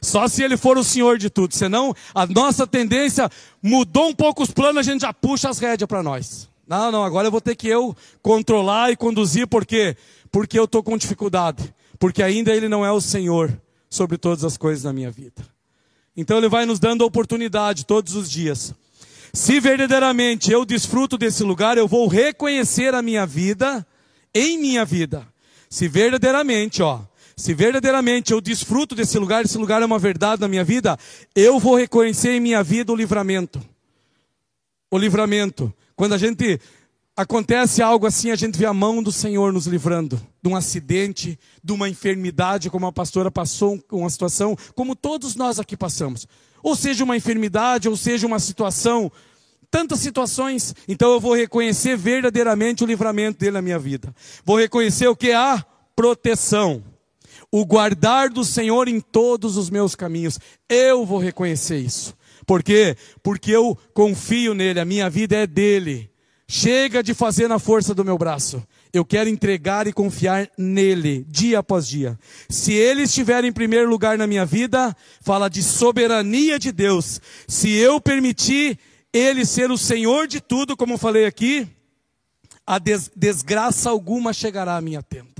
Só 0.00 0.28
se 0.28 0.42
ele 0.42 0.56
for 0.56 0.76
o 0.78 0.84
Senhor 0.84 1.18
de 1.18 1.30
tudo. 1.30 1.54
Senão, 1.54 1.94
a 2.14 2.26
nossa 2.26 2.66
tendência 2.66 3.30
mudou 3.62 4.08
um 4.08 4.14
pouco 4.14 4.42
os 4.42 4.50
planos, 4.50 4.78
a 4.78 4.82
gente 4.82 5.02
já 5.02 5.12
puxa 5.12 5.48
as 5.48 5.58
rédeas 5.58 5.88
para 5.88 6.02
nós. 6.02 6.48
Não, 6.66 6.90
não, 6.90 7.04
agora 7.04 7.28
eu 7.28 7.30
vou 7.30 7.40
ter 7.40 7.54
que 7.54 7.68
eu 7.68 7.96
controlar 8.22 8.90
e 8.90 8.96
conduzir, 8.96 9.46
por 9.46 9.64
quê? 9.64 9.96
Porque 10.30 10.58
eu 10.58 10.64
estou 10.64 10.82
com 10.82 10.96
dificuldade. 10.98 11.74
Porque 11.98 12.22
ainda 12.22 12.52
ele 12.52 12.68
não 12.68 12.84
é 12.84 12.90
o 12.90 13.00
Senhor 13.00 13.56
sobre 13.88 14.18
todas 14.18 14.44
as 14.44 14.56
coisas 14.56 14.84
na 14.84 14.92
minha 14.92 15.10
vida. 15.10 15.46
Então 16.16 16.38
ele 16.38 16.48
vai 16.48 16.66
nos 16.66 16.78
dando 16.78 17.04
oportunidade 17.04 17.86
todos 17.86 18.14
os 18.14 18.30
dias. 18.30 18.74
Se 19.32 19.60
verdadeiramente 19.60 20.50
eu 20.50 20.64
desfruto 20.64 21.18
desse 21.18 21.42
lugar, 21.42 21.76
eu 21.76 21.86
vou 21.86 22.08
reconhecer 22.08 22.94
a 22.94 23.02
minha 23.02 23.26
vida 23.26 23.86
em 24.34 24.58
minha 24.58 24.84
vida. 24.84 25.26
Se 25.68 25.88
verdadeiramente, 25.88 26.82
ó, 26.82 27.00
se 27.38 27.52
verdadeiramente 27.52 28.32
eu 28.32 28.40
desfruto 28.40 28.94
desse 28.94 29.18
lugar, 29.18 29.44
esse 29.44 29.58
lugar 29.58 29.82
é 29.82 29.84
uma 29.84 29.98
verdade 29.98 30.40
na 30.40 30.48
minha 30.48 30.64
vida, 30.64 30.98
eu 31.34 31.60
vou 31.60 31.76
reconhecer 31.76 32.30
em 32.30 32.40
minha 32.40 32.62
vida 32.62 32.90
o 32.90 32.96
livramento. 32.96 33.60
O 34.90 34.96
livramento. 34.96 35.72
Quando 35.94 36.14
a 36.14 36.18
gente 36.18 36.58
acontece 37.14 37.82
algo 37.82 38.06
assim, 38.06 38.30
a 38.30 38.36
gente 38.36 38.58
vê 38.58 38.64
a 38.64 38.72
mão 38.72 39.02
do 39.02 39.12
Senhor 39.12 39.52
nos 39.52 39.66
livrando 39.66 40.18
de 40.42 40.48
um 40.48 40.56
acidente, 40.56 41.38
de 41.62 41.72
uma 41.72 41.90
enfermidade, 41.90 42.70
como 42.70 42.86
a 42.86 42.92
pastora 42.92 43.30
passou 43.30 43.78
uma 43.92 44.08
situação, 44.08 44.56
como 44.74 44.96
todos 44.96 45.36
nós 45.36 45.60
aqui 45.60 45.76
passamos. 45.76 46.26
Ou 46.62 46.74
seja, 46.74 47.04
uma 47.04 47.18
enfermidade, 47.18 47.86
ou 47.86 47.98
seja, 47.98 48.26
uma 48.26 48.38
situação, 48.38 49.12
tantas 49.70 50.00
situações. 50.00 50.74
Então 50.88 51.12
eu 51.12 51.20
vou 51.20 51.34
reconhecer 51.34 51.98
verdadeiramente 51.98 52.82
o 52.82 52.86
livramento 52.86 53.38
dele 53.40 53.52
na 53.52 53.62
minha 53.62 53.78
vida. 53.78 54.14
Vou 54.42 54.56
reconhecer 54.56 55.06
o 55.06 55.16
que 55.16 55.30
é 55.32 55.36
a 55.36 55.62
proteção 55.94 56.82
o 57.58 57.64
guardar 57.64 58.28
do 58.28 58.44
Senhor 58.44 58.86
em 58.86 59.00
todos 59.00 59.56
os 59.56 59.70
meus 59.70 59.94
caminhos. 59.94 60.38
Eu 60.68 61.06
vou 61.06 61.18
reconhecer 61.18 61.78
isso. 61.78 62.14
Por 62.46 62.62
quê? 62.62 62.94
Porque 63.22 63.50
eu 63.50 63.74
confio 63.94 64.52
nele, 64.52 64.78
a 64.78 64.84
minha 64.84 65.08
vida 65.08 65.36
é 65.36 65.46
dele. 65.46 66.10
Chega 66.46 67.02
de 67.02 67.14
fazer 67.14 67.48
na 67.48 67.58
força 67.58 67.94
do 67.94 68.04
meu 68.04 68.18
braço. 68.18 68.62
Eu 68.92 69.06
quero 69.06 69.30
entregar 69.30 69.86
e 69.86 69.92
confiar 69.92 70.50
nele, 70.58 71.24
dia 71.30 71.60
após 71.60 71.88
dia. 71.88 72.18
Se 72.46 72.74
ele 72.74 73.04
estiver 73.04 73.42
em 73.42 73.52
primeiro 73.52 73.88
lugar 73.88 74.18
na 74.18 74.26
minha 74.26 74.44
vida, 74.44 74.94
fala 75.22 75.48
de 75.48 75.62
soberania 75.62 76.58
de 76.58 76.70
Deus. 76.70 77.22
Se 77.48 77.70
eu 77.70 77.98
permitir 77.98 78.78
ele 79.10 79.46
ser 79.46 79.70
o 79.70 79.78
Senhor 79.78 80.26
de 80.26 80.42
tudo, 80.42 80.76
como 80.76 80.98
falei 80.98 81.24
aqui, 81.24 81.66
a 82.66 82.78
des 82.78 83.10
desgraça 83.16 83.88
alguma 83.88 84.34
chegará 84.34 84.76
à 84.76 84.80
minha 84.82 85.02
tenda 85.02 85.35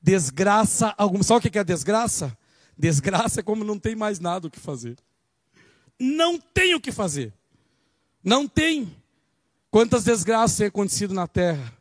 desgraça 0.00 0.94
alguma. 0.96 1.22
Sabe 1.22 1.46
o 1.46 1.50
que 1.50 1.58
é 1.58 1.64
desgraça? 1.64 2.36
Desgraça 2.76 3.40
é 3.40 3.42
como 3.42 3.64
não 3.64 3.78
tem 3.78 3.94
mais 3.94 4.18
nada 4.18 4.46
o 4.46 4.50
que 4.50 4.58
fazer. 4.58 4.96
Não 5.98 6.38
tem 6.38 6.74
o 6.74 6.80
que 6.80 6.90
fazer. 6.90 7.32
Não 8.24 8.48
tem. 8.48 8.96
Quantas 9.70 10.04
desgraças 10.04 10.56
têm 10.56 10.66
acontecido 10.66 11.12
na 11.12 11.26
terra? 11.26 11.72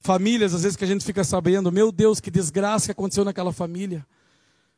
Famílias, 0.00 0.54
às 0.54 0.62
vezes 0.62 0.76
que 0.76 0.84
a 0.84 0.88
gente 0.88 1.04
fica 1.04 1.22
sabendo, 1.22 1.70
meu 1.70 1.92
Deus, 1.92 2.20
que 2.20 2.30
desgraça 2.30 2.86
que 2.86 2.92
aconteceu 2.92 3.24
naquela 3.24 3.52
família. 3.52 4.06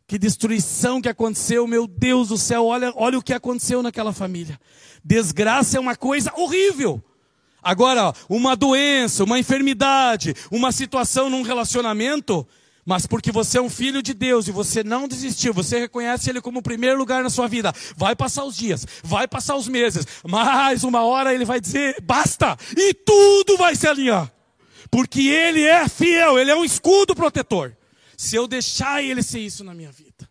Que 0.06 0.18
destruição 0.18 1.00
que 1.00 1.08
aconteceu, 1.08 1.66
meu 1.66 1.86
Deus 1.86 2.28
do 2.28 2.36
céu, 2.36 2.66
olha, 2.66 2.92
olha 2.96 3.18
o 3.18 3.22
que 3.22 3.32
aconteceu 3.32 3.82
naquela 3.82 4.12
família. 4.12 4.60
Desgraça 5.04 5.76
é 5.76 5.80
uma 5.80 5.94
coisa 5.94 6.32
horrível. 6.36 7.02
Agora, 7.62 8.12
uma 8.28 8.56
doença, 8.56 9.24
uma 9.24 9.38
enfermidade, 9.38 10.34
uma 10.50 10.72
situação 10.72 11.28
num 11.28 11.42
relacionamento, 11.42 12.46
mas 12.84 13.06
porque 13.06 13.30
você 13.30 13.58
é 13.58 13.62
um 13.62 13.68
filho 13.68 14.02
de 14.02 14.14
Deus 14.14 14.48
e 14.48 14.52
você 14.52 14.82
não 14.82 15.06
desistiu, 15.06 15.52
você 15.52 15.78
reconhece 15.78 16.30
Ele 16.30 16.40
como 16.40 16.60
o 16.60 16.62
primeiro 16.62 16.98
lugar 16.98 17.22
na 17.22 17.30
sua 17.30 17.46
vida, 17.46 17.72
vai 17.96 18.16
passar 18.16 18.44
os 18.44 18.56
dias, 18.56 18.86
vai 19.02 19.28
passar 19.28 19.56
os 19.56 19.68
meses, 19.68 20.06
mais 20.26 20.82
uma 20.82 21.02
hora 21.02 21.34
Ele 21.34 21.44
vai 21.44 21.60
dizer 21.60 22.00
basta, 22.02 22.56
e 22.76 22.94
tudo 22.94 23.56
vai 23.56 23.76
se 23.76 23.86
alinhar, 23.86 24.32
porque 24.90 25.28
Ele 25.28 25.62
é 25.62 25.88
fiel, 25.88 26.38
Ele 26.38 26.50
é 26.50 26.56
um 26.56 26.64
escudo 26.64 27.14
protetor. 27.14 27.76
Se 28.16 28.36
eu 28.36 28.46
deixar 28.46 29.02
Ele 29.02 29.22
ser 29.22 29.40
isso 29.40 29.62
na 29.62 29.74
minha 29.74 29.92
vida, 29.92 30.28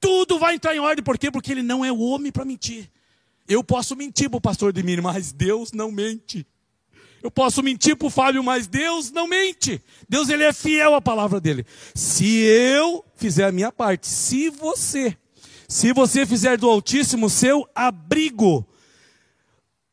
tudo 0.00 0.38
vai 0.38 0.54
entrar 0.54 0.74
em 0.74 0.80
ordem, 0.80 1.04
por 1.04 1.16
quê? 1.16 1.30
Porque 1.30 1.52
Ele 1.52 1.62
não 1.62 1.84
é 1.84 1.90
o 1.90 2.00
homem 2.00 2.30
para 2.30 2.44
mentir. 2.44 2.90
Eu 3.48 3.64
posso 3.64 3.96
mentir 3.96 4.28
para 4.28 4.36
o 4.36 4.40
pastor 4.40 4.72
de 4.72 4.82
mim, 4.82 5.00
mas 5.00 5.32
Deus 5.32 5.72
não 5.72 5.90
mente. 5.90 6.46
Eu 7.22 7.30
posso 7.30 7.62
mentir 7.62 7.96
para 7.96 8.06
o 8.06 8.10
Fábio, 8.10 8.44
mas 8.44 8.66
Deus 8.66 9.10
não 9.10 9.26
mente. 9.26 9.82
Deus 10.08 10.28
ele 10.28 10.44
é 10.44 10.52
fiel 10.52 10.94
à 10.94 11.00
palavra 11.00 11.40
dele. 11.40 11.66
Se 11.94 12.26
eu 12.42 13.04
fizer 13.16 13.46
a 13.46 13.52
minha 13.52 13.72
parte, 13.72 14.06
se 14.06 14.50
você, 14.50 15.16
se 15.66 15.92
você 15.92 16.26
fizer 16.26 16.58
do 16.58 16.68
Altíssimo 16.68 17.28
seu 17.28 17.68
abrigo, 17.74 18.64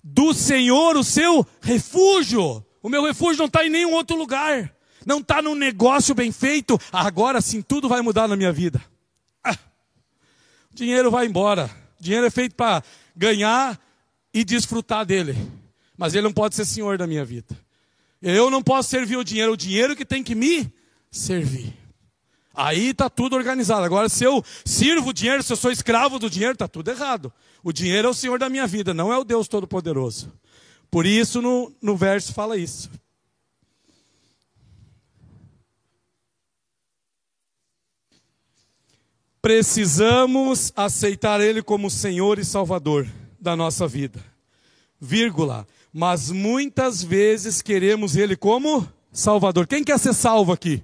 do 0.04 0.34
Senhor 0.34 0.96
o 0.98 1.04
seu 1.04 1.48
refúgio, 1.62 2.64
o 2.84 2.90
meu 2.90 3.04
refúgio 3.04 3.40
não 3.40 3.48
está 3.48 3.66
em 3.66 3.70
nenhum 3.72 3.94
outro 3.94 4.16
lugar, 4.16 4.72
não 5.04 5.20
está 5.20 5.42
num 5.42 5.56
negócio 5.56 6.14
bem 6.14 6.32
feito, 6.32 6.80
agora 6.92 7.42
sim 7.42 7.62
tudo 7.62 7.90
vai 7.90 8.02
mudar 8.02 8.28
na 8.28 8.36
minha 8.36 8.52
vida. 8.52 8.84
Ah, 9.44 9.58
dinheiro 10.72 11.10
vai 11.10 11.26
embora. 11.26 11.72
Dinheiro 12.00 12.28
é 12.28 12.30
feito 12.30 12.54
para 12.56 12.84
ganhar 13.16 13.80
e 14.34 14.44
desfrutar 14.44 15.06
dele. 15.06 15.36
Mas 15.98 16.14
ele 16.14 16.24
não 16.24 16.34
pode 16.34 16.56
ser 16.56 16.66
senhor 16.66 16.98
da 16.98 17.08
minha 17.08 17.24
vida. 17.24 17.58
Eu 18.22 18.50
não 18.50 18.62
posso 18.62 18.90
servir 18.90 19.18
o 19.18 19.24
dinheiro, 19.24 19.54
o 19.54 19.58
dinheiro 19.58 19.96
que 19.96 20.06
tem 20.06 20.24
que 20.24 20.36
me 20.36 20.72
servir. 21.12 21.74
Aí 22.54 22.90
está 22.90 23.10
tudo 23.10 23.36
organizado. 23.36 23.84
Agora, 23.84 24.08
se 24.08 24.24
eu 24.24 24.44
sirvo 24.64 25.10
o 25.10 25.14
dinheiro, 25.14 25.44
se 25.44 25.52
eu 25.52 25.58
sou 25.58 25.72
escravo 25.72 26.18
do 26.18 26.30
dinheiro, 26.30 26.54
está 26.54 26.68
tudo 26.68 26.90
errado. 26.90 27.32
O 27.64 27.74
dinheiro 27.74 28.08
é 28.08 28.12
o 28.12 28.14
Senhor 28.14 28.40
da 28.40 28.50
minha 28.50 28.66
vida, 28.66 28.94
não 28.94 29.12
é 29.12 29.18
o 29.18 29.24
Deus 29.24 29.48
Todo-Poderoso. 29.48 30.32
Por 30.90 31.06
isso, 31.06 31.42
no, 31.42 31.74
no 31.82 31.98
verso 31.98 32.34
fala 32.34 32.58
isso. 32.58 32.90
Precisamos 39.46 40.74
aceitar 40.76 41.40
Ele 41.40 41.62
como 41.62 41.88
Senhor 41.88 42.40
e 42.40 42.44
Salvador 42.44 43.06
da 43.40 43.56
nossa 43.56 43.88
vida. 43.88 44.20
Vírgula. 45.00 45.68
Mas 45.94 46.32
muitas 46.32 47.04
vezes 47.04 47.62
queremos 47.62 48.16
Ele 48.16 48.36
como 48.36 48.92
Salvador. 49.12 49.68
Quem 49.68 49.84
quer 49.84 50.00
ser 50.00 50.16
salvo 50.16 50.52
aqui? 50.52 50.84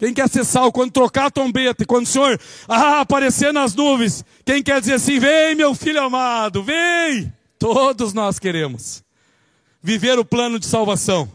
Quem 0.00 0.12
quer 0.12 0.28
ser 0.28 0.44
salvo? 0.44 0.72
Quando 0.72 0.90
trocar 0.90 1.26
a 1.26 1.30
trombeta, 1.30 1.86
quando 1.86 2.06
o 2.06 2.08
Senhor 2.08 2.40
ah, 2.66 3.02
aparecer 3.02 3.52
nas 3.52 3.72
nuvens, 3.72 4.24
quem 4.44 4.60
quer 4.60 4.80
dizer 4.80 4.94
assim: 4.94 5.20
Vem, 5.20 5.54
meu 5.54 5.76
filho 5.76 6.02
amado, 6.02 6.64
vem! 6.64 7.32
Todos 7.56 8.12
nós 8.12 8.40
queremos. 8.40 9.00
viver 9.80 10.18
o 10.18 10.24
plano 10.24 10.58
de 10.58 10.66
salvação. 10.66 11.30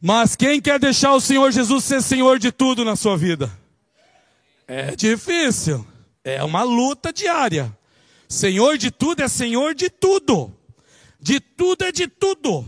Mas 0.00 0.34
quem 0.34 0.60
quer 0.60 0.80
deixar 0.80 1.14
o 1.14 1.20
Senhor 1.20 1.52
Jesus 1.52 1.84
ser 1.84 2.02
Senhor 2.02 2.40
de 2.40 2.50
tudo 2.50 2.84
na 2.84 2.96
sua 2.96 3.16
vida? 3.16 3.61
É 4.74 4.96
difícil. 4.96 5.86
É 6.24 6.42
uma 6.42 6.62
luta 6.62 7.12
diária. 7.12 7.76
Senhor 8.26 8.78
de 8.78 8.90
tudo 8.90 9.22
é 9.22 9.28
Senhor 9.28 9.74
de 9.74 9.90
tudo. 9.90 10.50
De 11.20 11.38
tudo 11.40 11.84
é 11.84 11.92
de 11.92 12.08
tudo. 12.08 12.64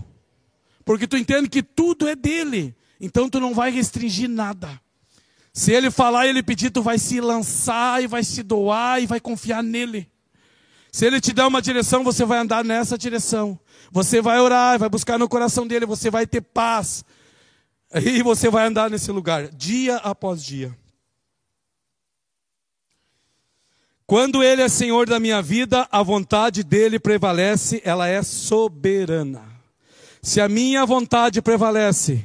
Porque 0.84 1.06
tu 1.06 1.16
entende 1.16 1.48
que 1.48 1.62
tudo 1.62 2.06
é 2.06 2.14
dele. 2.14 2.76
Então 3.00 3.30
tu 3.30 3.40
não 3.40 3.54
vai 3.54 3.70
restringir 3.70 4.28
nada. 4.28 4.78
Se 5.50 5.72
ele 5.72 5.90
falar 5.90 6.26
e 6.26 6.28
ele 6.28 6.42
pedir, 6.42 6.70
tu 6.70 6.82
vai 6.82 6.98
se 6.98 7.22
lançar 7.22 8.02
e 8.02 8.06
vai 8.06 8.22
se 8.22 8.42
doar 8.42 9.02
e 9.02 9.06
vai 9.06 9.18
confiar 9.18 9.62
nele. 9.62 10.06
Se 10.92 11.06
ele 11.06 11.22
te 11.22 11.32
der 11.32 11.46
uma 11.46 11.62
direção, 11.62 12.04
você 12.04 12.26
vai 12.26 12.38
andar 12.38 12.62
nessa 12.62 12.98
direção. 12.98 13.58
Você 13.90 14.20
vai 14.20 14.38
orar, 14.40 14.78
vai 14.78 14.90
buscar 14.90 15.18
no 15.18 15.26
coração 15.26 15.66
dele, 15.66 15.86
você 15.86 16.10
vai 16.10 16.26
ter 16.26 16.42
paz. 16.42 17.02
E 17.94 18.22
você 18.22 18.50
vai 18.50 18.66
andar 18.66 18.90
nesse 18.90 19.10
lugar, 19.10 19.48
dia 19.48 19.96
após 19.96 20.44
dia. 20.44 20.76
Quando 24.06 24.42
ele 24.42 24.62
é 24.62 24.68
senhor 24.68 25.06
da 25.06 25.18
minha 25.18 25.40
vida, 25.40 25.88
a 25.90 26.02
vontade 26.02 26.62
dele 26.62 26.98
prevalece, 26.98 27.80
ela 27.84 28.06
é 28.06 28.22
soberana. 28.22 29.42
Se 30.22 30.40
a 30.40 30.48
minha 30.48 30.84
vontade 30.84 31.40
prevalece, 31.40 32.24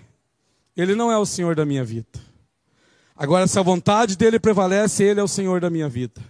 ele 0.75 0.95
não 0.95 1.11
é 1.11 1.17
o 1.17 1.25
senhor 1.25 1.55
da 1.55 1.65
minha 1.65 1.83
vida. 1.83 2.29
Agora, 3.19 3.45
se 3.47 3.59
a 3.59 3.61
vontade 3.61 4.15
dele 4.15 4.39
prevalece, 4.39 5.03
ele 5.03 5.19
é 5.19 5.23
o 5.23 5.27
Senhor 5.27 5.59
da 5.59 5.69
minha 5.69 5.89
vida. 5.89 6.21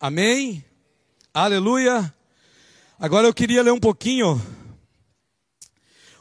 Amém? 0.00 0.64
Aleluia. 1.34 2.14
Agora 2.98 3.26
eu 3.26 3.34
queria 3.34 3.62
ler 3.62 3.72
um 3.72 3.78
pouquinho. 3.78 4.40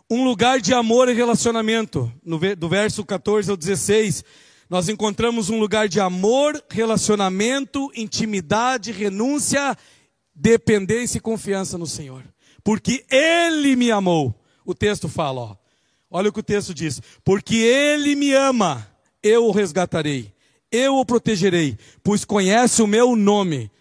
Um 0.09 0.25
lugar 0.25 0.59
de 0.59 0.73
amor 0.73 1.07
e 1.07 1.13
relacionamento. 1.13 2.11
Do 2.57 2.67
verso 2.67 3.05
14 3.05 3.49
ao 3.49 3.55
16, 3.55 4.25
nós 4.69 4.87
encontramos 4.87 5.49
um 5.49 5.59
lugar 5.59 5.87
de 5.89 5.99
amor, 5.99 6.63
relacionamento, 6.69 7.91
intimidade, 7.95 8.91
renúncia, 8.91 9.75
dependência 10.35 11.17
e 11.17 11.21
confiança 11.21 11.77
no 11.77 11.87
Senhor. 11.87 12.23
Porque 12.63 13.03
Ele 13.09 13.75
me 13.75 13.89
amou. 13.89 14.39
O 14.63 14.75
texto 14.75 15.09
fala, 15.09 15.41
ó. 15.41 15.55
Olha 16.11 16.29
o 16.29 16.33
que 16.33 16.39
o 16.39 16.43
texto 16.43 16.73
diz. 16.73 17.01
Porque 17.23 17.55
Ele 17.55 18.15
me 18.15 18.33
ama 18.33 18.87
eu 19.21 19.45
o 19.45 19.51
resgatarei, 19.51 20.33
eu 20.71 20.95
o 20.95 21.05
protegerei, 21.05 21.77
pois 22.03 22.23
conhece 22.23 22.81
o 22.81 22.87
meu 22.87 23.15
nome. 23.15 23.71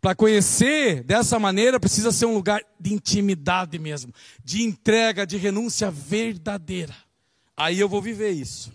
Para 0.00 0.14
conhecer 0.14 1.02
dessa 1.02 1.38
maneira 1.38 1.80
precisa 1.80 2.12
ser 2.12 2.26
um 2.26 2.34
lugar 2.34 2.62
de 2.78 2.92
intimidade 2.92 3.78
mesmo, 3.78 4.12
de 4.44 4.62
entrega, 4.62 5.26
de 5.26 5.36
renúncia 5.36 5.90
verdadeira. 5.90 6.94
Aí 7.56 7.80
eu 7.80 7.88
vou 7.88 8.02
viver 8.02 8.30
isso. 8.30 8.70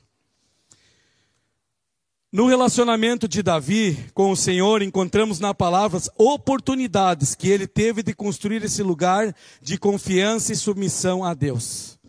No 2.34 2.48
relacionamento 2.48 3.28
de 3.28 3.44
Davi 3.44 4.06
com 4.14 4.32
o 4.32 4.38
Senhor, 4.38 4.82
encontramos 4.82 5.42
na 5.42 5.54
palavra 5.54 6.00
oportunidades 6.18 7.36
que 7.36 7.50
ele 7.50 7.68
teve 7.68 8.02
de 8.02 8.14
construir 8.14 8.64
esse 8.64 8.82
lugar 8.82 9.36
de 9.62 9.78
confiança 9.78 10.54
e 10.54 10.56
submissão 10.56 11.26
a 11.26 11.34
Deus. 11.34 12.00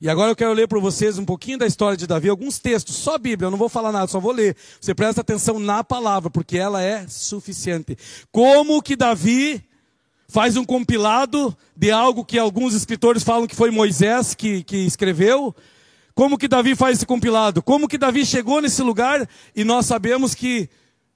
E 0.00 0.10
agora 0.10 0.32
eu 0.32 0.36
quero 0.36 0.52
ler 0.52 0.66
para 0.66 0.80
vocês 0.80 1.16
um 1.16 1.24
pouquinho 1.24 1.58
da 1.58 1.66
história 1.66 1.96
de 1.96 2.08
Davi, 2.08 2.28
alguns 2.28 2.58
textos, 2.58 2.96
só 2.96 3.16
Bíblia, 3.18 3.46
eu 3.46 3.52
não 3.52 3.58
vou 3.58 3.68
falar 3.68 3.92
nada, 3.92 4.08
só 4.08 4.18
vou 4.18 4.32
ler. 4.32 4.56
Você 4.80 4.96
presta 4.96 5.20
atenção 5.20 5.60
na 5.60 5.84
palavra, 5.84 6.28
porque 6.28 6.58
ela 6.58 6.82
é 6.82 7.06
suficiente. 7.06 7.96
Como 8.32 8.82
que 8.82 8.96
Davi 8.96 9.62
faz 10.26 10.56
um 10.56 10.64
compilado 10.64 11.56
de 11.76 11.92
algo 11.92 12.24
que 12.24 12.36
alguns 12.36 12.74
escritores 12.74 13.22
falam 13.22 13.46
que 13.46 13.54
foi 13.54 13.70
Moisés 13.70 14.34
que, 14.34 14.64
que 14.64 14.78
escreveu? 14.78 15.54
Como 16.18 16.36
que 16.36 16.48
Davi 16.48 16.74
faz 16.74 16.96
esse 16.96 17.06
compilado? 17.06 17.62
Como 17.62 17.86
que 17.86 17.96
Davi 17.96 18.26
chegou 18.26 18.60
nesse 18.60 18.82
lugar? 18.82 19.24
E 19.54 19.62
nós 19.62 19.86
sabemos 19.86 20.34
que 20.34 20.68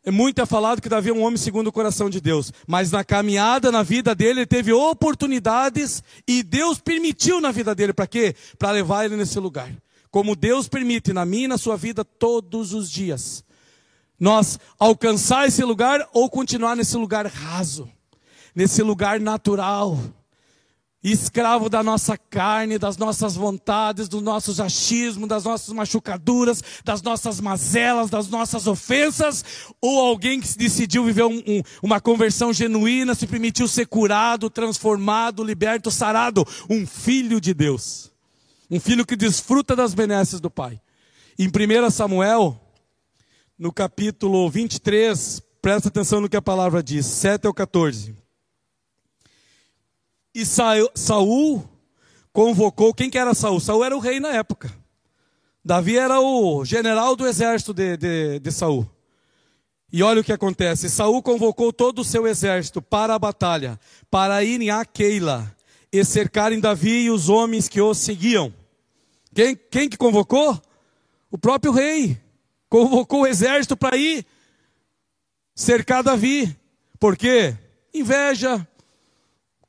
é 0.05 0.13
muito 0.13 0.41
é 0.41 0.47
falado 0.47 0.81
que 0.81 0.89
Davi 0.89 1.11
é 1.11 1.13
um 1.13 1.25
homem 1.25 1.37
segundo 1.37 1.67
o 1.67 1.73
coração 1.73 2.09
de 2.09 2.21
Deus, 2.21 2.53
mas 2.69 2.93
na 2.93 3.03
caminhada 3.03 3.73
na 3.73 3.83
vida 3.83 4.15
dele 4.15 4.43
ele 4.43 4.47
teve 4.47 4.73
oportunidades 4.73 6.05
e 6.25 6.45
Deus 6.45 6.79
permitiu 6.79 7.41
na 7.41 7.51
vida 7.51 7.75
dele 7.75 7.93
para 7.93 8.07
quê? 8.07 8.37
Para 8.57 8.71
levar 8.71 9.05
ele 9.05 9.17
nesse 9.17 9.41
lugar. 9.41 9.75
Como 10.09 10.37
Deus 10.37 10.69
permite 10.69 11.13
na 11.13 11.27
minha 11.27 11.47
e 11.47 11.49
na 11.49 11.59
sua 11.59 11.77
vida 11.77 12.05
todos 12.05 12.73
os 12.73 12.89
dias. 12.89 13.45
Nós 14.21 14.57
alcançar 14.79 15.49
esse 15.49 15.65
lugar 15.65 16.09
ou 16.13 16.31
continuar 16.31 16.77
nesse 16.77 16.97
lugar 16.97 17.27
raso, 17.27 17.91
nesse 18.55 18.85
lugar 18.85 19.19
natural 19.19 19.99
escravo 21.11 21.69
da 21.69 21.83
nossa 21.83 22.17
carne, 22.17 22.79
das 22.79 22.97
nossas 22.97 23.35
vontades, 23.35 24.09
dos 24.09 24.23
nossos 24.23 24.61
achismos, 24.61 25.29
das 25.29 25.45
nossas 25.45 25.75
machucaduras, 25.75 26.63
das 26.85 27.03
nossas 27.03 27.41
mazelas, 27.41 28.09
das 28.09 28.29
nossas 28.29 28.67
ofensas, 28.69 29.45
ou 29.81 30.01
alguém 30.01 30.41
que 30.41 30.57
decidiu 30.57 31.05
viver 31.05 31.25
um, 31.25 31.43
um, 31.47 31.63
uma 31.83 32.01
conversão 32.01 32.53
genuína, 32.53 33.15
se 33.15 33.27
permitiu 33.27 33.67
ser 33.67 33.87
curado, 33.87 34.49
transformado, 34.49 35.43
liberto, 35.43 35.91
sarado, 35.91 36.47
um 36.71 36.87
filho 36.87 37.41
de 37.41 37.53
Deus, 37.53 38.13
um 38.71 38.79
filho 38.79 39.05
que 39.05 39.17
desfruta 39.17 39.75
das 39.75 39.95
benesses 39.95 40.41
do 40.41 40.51
Pai. 40.51 40.81
Em 41.37 41.49
1 41.49 41.91
Samuel, 41.91 42.61
no 43.59 43.73
capítulo 43.73 44.49
23, 44.49 45.43
presta 45.61 45.89
atenção 45.89 46.21
no 46.21 46.29
que 46.29 46.37
a 46.37 46.43
palavra 46.43 46.83
diz, 46.83 47.07
7 47.07 47.47
ao 47.47 47.55
14. 47.55 48.22
E 50.35 50.45
Saul 50.47 51.69
convocou, 52.33 52.95
quem 52.95 53.11
que 53.11 53.19
era 53.19 53.35
Saul? 53.35 53.61
Saul 53.61 53.85
era 53.85 53.97
o 53.97 54.01
rei 54.01 54.19
na 54.19 54.31
época. 54.31 54.73
Davi 55.65 55.97
era 55.97 56.21
o 56.21 56.65
general 56.65 57.15
do 57.15 57.27
exército 57.27 57.73
de, 57.75 57.97
de, 57.97 58.39
de 58.41 58.51
Saul. 58.51 58.89
E 59.93 60.03
olha 60.03 60.23
o 60.23 60.25
que 60.25 60.33
acontece. 60.33 60.89
Saul 60.89 61.23
convocou 61.23 61.73
todo 61.73 62.01
o 62.01 62.05
seu 62.05 62.27
exército 62.27 62.81
para 62.81 63.15
a 63.15 63.19
batalha, 63.19 63.79
para 64.11 64.43
irem 64.43 64.71
a 64.71 64.85
Keila 64.85 65.55
e 65.93 66.03
cercarem 66.05 66.59
Davi 66.59 67.03
e 67.03 67.11
os 67.11 67.29
homens 67.29 67.69
que 67.69 67.81
o 67.81 67.93
seguiam. 67.93 68.53
Quem, 69.35 69.55
quem 69.55 69.89
que 69.89 69.99
convocou? 69.99 70.61
O 71.31 71.37
próprio 71.37 71.73
rei. 71.73 72.19
Convocou 72.71 73.23
o 73.23 73.27
exército 73.27 73.77
para 73.77 73.97
ir 73.99 74.25
cercar 75.55 76.03
Davi. 76.03 76.57
Por 76.99 77.17
quê? 77.17 77.55
Inveja, 77.93 78.67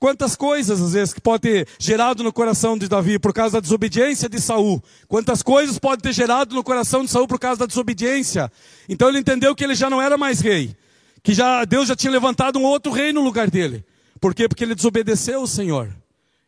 Quantas 0.03 0.35
coisas, 0.35 0.81
às 0.81 0.91
vezes, 0.91 1.13
que 1.13 1.21
pode 1.21 1.43
ter 1.43 1.65
gerado 1.79 2.23
no 2.23 2.33
coração 2.33 2.77
de 2.77 2.89
Davi 2.89 3.17
por 3.17 3.33
causa 3.33 3.53
da 3.53 3.59
desobediência 3.61 4.27
de 4.27 4.37
Saul. 4.37 4.83
Quantas 5.07 5.41
coisas 5.41 5.79
pode 5.79 6.01
ter 6.01 6.11
gerado 6.11 6.53
no 6.53 6.61
coração 6.61 7.05
de 7.05 7.09
Saul 7.09 7.25
por 7.25 7.39
causa 7.39 7.59
da 7.59 7.65
desobediência. 7.65 8.51
Então 8.89 9.07
ele 9.07 9.19
entendeu 9.19 9.55
que 9.55 9.63
ele 9.63 9.75
já 9.75 9.89
não 9.89 10.01
era 10.01 10.17
mais 10.17 10.41
rei. 10.41 10.75
Que 11.23 11.33
já 11.33 11.63
Deus 11.63 11.87
já 11.87 11.95
tinha 11.95 12.11
levantado 12.11 12.59
um 12.59 12.63
outro 12.63 12.91
rei 12.91 13.13
no 13.13 13.23
lugar 13.23 13.49
dele. 13.49 13.81
Por 14.19 14.35
quê? 14.35 14.45
Porque 14.49 14.65
ele 14.65 14.75
desobedeceu 14.75 15.41
o 15.41 15.47
Senhor. 15.47 15.87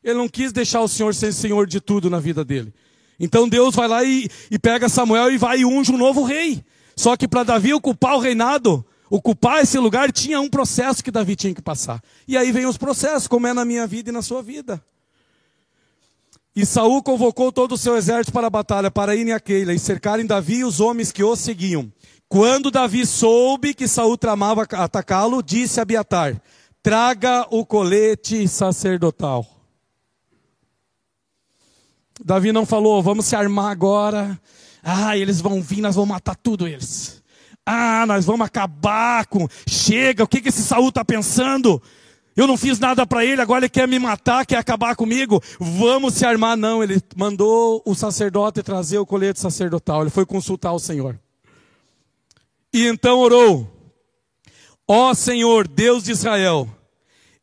Ele 0.04 0.18
não 0.18 0.28
quis 0.28 0.52
deixar 0.52 0.82
o 0.82 0.88
Senhor 0.90 1.16
ser 1.16 1.32
Senhor 1.32 1.66
de 1.66 1.80
tudo 1.80 2.10
na 2.10 2.20
vida 2.20 2.44
dele. 2.44 2.74
Então 3.18 3.48
Deus 3.48 3.74
vai 3.74 3.88
lá 3.88 4.04
e, 4.04 4.28
e 4.52 4.60
pega 4.60 4.90
Samuel 4.90 5.32
e 5.32 5.38
vai 5.38 5.60
e 5.60 5.66
unge 5.66 5.94
um 5.94 5.98
novo 5.98 6.24
rei. 6.24 6.62
Só 6.94 7.16
que 7.16 7.26
para 7.26 7.44
Davi 7.44 7.74
ocupar 7.74 8.16
o 8.16 8.20
reinado, 8.20 8.86
ocupar 9.10 9.62
esse 9.62 9.78
lugar, 9.78 10.12
tinha 10.12 10.40
um 10.40 10.50
processo 10.50 11.04
que 11.04 11.12
Davi 11.12 11.36
tinha 11.36 11.54
que 11.54 11.62
passar. 11.62 12.02
E 12.28 12.38
aí 12.38 12.52
vem 12.52 12.66
os 12.66 12.78
processos, 12.78 13.28
como 13.28 13.48
é 13.48 13.54
na 13.54 13.66
minha 13.66 13.86
vida 13.86 14.10
e 14.10 14.14
na 14.14 14.22
sua 14.22 14.42
vida. 14.42 14.84
E 16.56 16.66
Saul 16.66 17.04
convocou 17.04 17.52
todo 17.52 17.74
o 17.74 17.78
seu 17.78 17.98
exército 17.98 18.32
para 18.32 18.48
a 18.48 18.50
batalha, 18.50 18.90
para 18.90 19.16
irem 19.16 19.34
a 19.34 19.40
Keila 19.40 19.74
e 19.74 19.80
cercarem 19.80 20.26
Davi 20.26 20.60
e 20.60 20.64
os 20.64 20.80
homens 20.80 21.12
que 21.12 21.24
o 21.24 21.36
seguiam. 21.36 21.92
Quando 22.30 22.72
Davi 22.72 23.06
soube 23.06 23.74
que 23.74 23.88
Saul 23.88 24.18
tramava 24.18 24.64
atacá-lo, 24.64 25.44
disse 25.44 25.80
a 25.80 25.84
Abiatar: 25.84 26.42
Traga 26.82 27.46
o 27.52 27.66
colete 27.66 28.48
sacerdotal. 28.48 29.46
Davi 32.24 32.52
não 32.54 32.66
falou, 32.66 33.04
vamos 33.04 33.26
se 33.26 33.36
armar 33.36 33.70
agora. 33.70 34.40
Ah, 34.82 35.18
eles 35.18 35.42
vão 35.42 35.62
vir, 35.62 35.82
nós 35.82 35.96
vamos 35.96 36.10
matar 36.10 36.36
tudo 36.36 36.68
eles. 36.68 37.22
Ah, 37.66 38.06
nós 38.06 38.26
vamos 38.26 38.46
acabar 38.46 39.26
com. 39.26 39.48
Chega, 39.68 40.24
o 40.24 40.28
que, 40.28 40.42
que 40.42 40.50
esse 40.50 40.62
Saul 40.62 40.90
está 40.90 41.04
pensando? 41.04 41.82
Eu 42.36 42.48
não 42.48 42.58
fiz 42.58 42.78
nada 42.78 43.08
para 43.08 43.24
ele, 43.24 43.42
agora 43.42 43.62
ele 43.62 43.70
quer 43.70 43.88
me 43.88 43.98
matar, 43.98 44.46
quer 44.46 44.58
acabar 44.58 44.96
comigo. 44.96 45.42
Vamos 45.58 46.16
se 46.16 46.26
armar. 46.26 46.58
Não, 46.58 46.84
ele 46.84 47.02
mandou 47.16 47.82
o 47.86 47.96
sacerdote 47.96 48.62
trazer 48.62 48.98
o 48.98 49.06
colete 49.06 49.40
sacerdotal. 49.40 50.02
Ele 50.02 50.10
foi 50.10 50.26
consultar 50.26 50.74
o 50.74 50.80
Senhor. 50.80 51.18
E 52.74 52.86
então 52.88 53.20
orou: 53.20 53.68
Ó 54.86 55.14
Senhor, 55.14 55.66
Deus 55.66 56.04
de 56.04 56.12
Israel, 56.12 56.68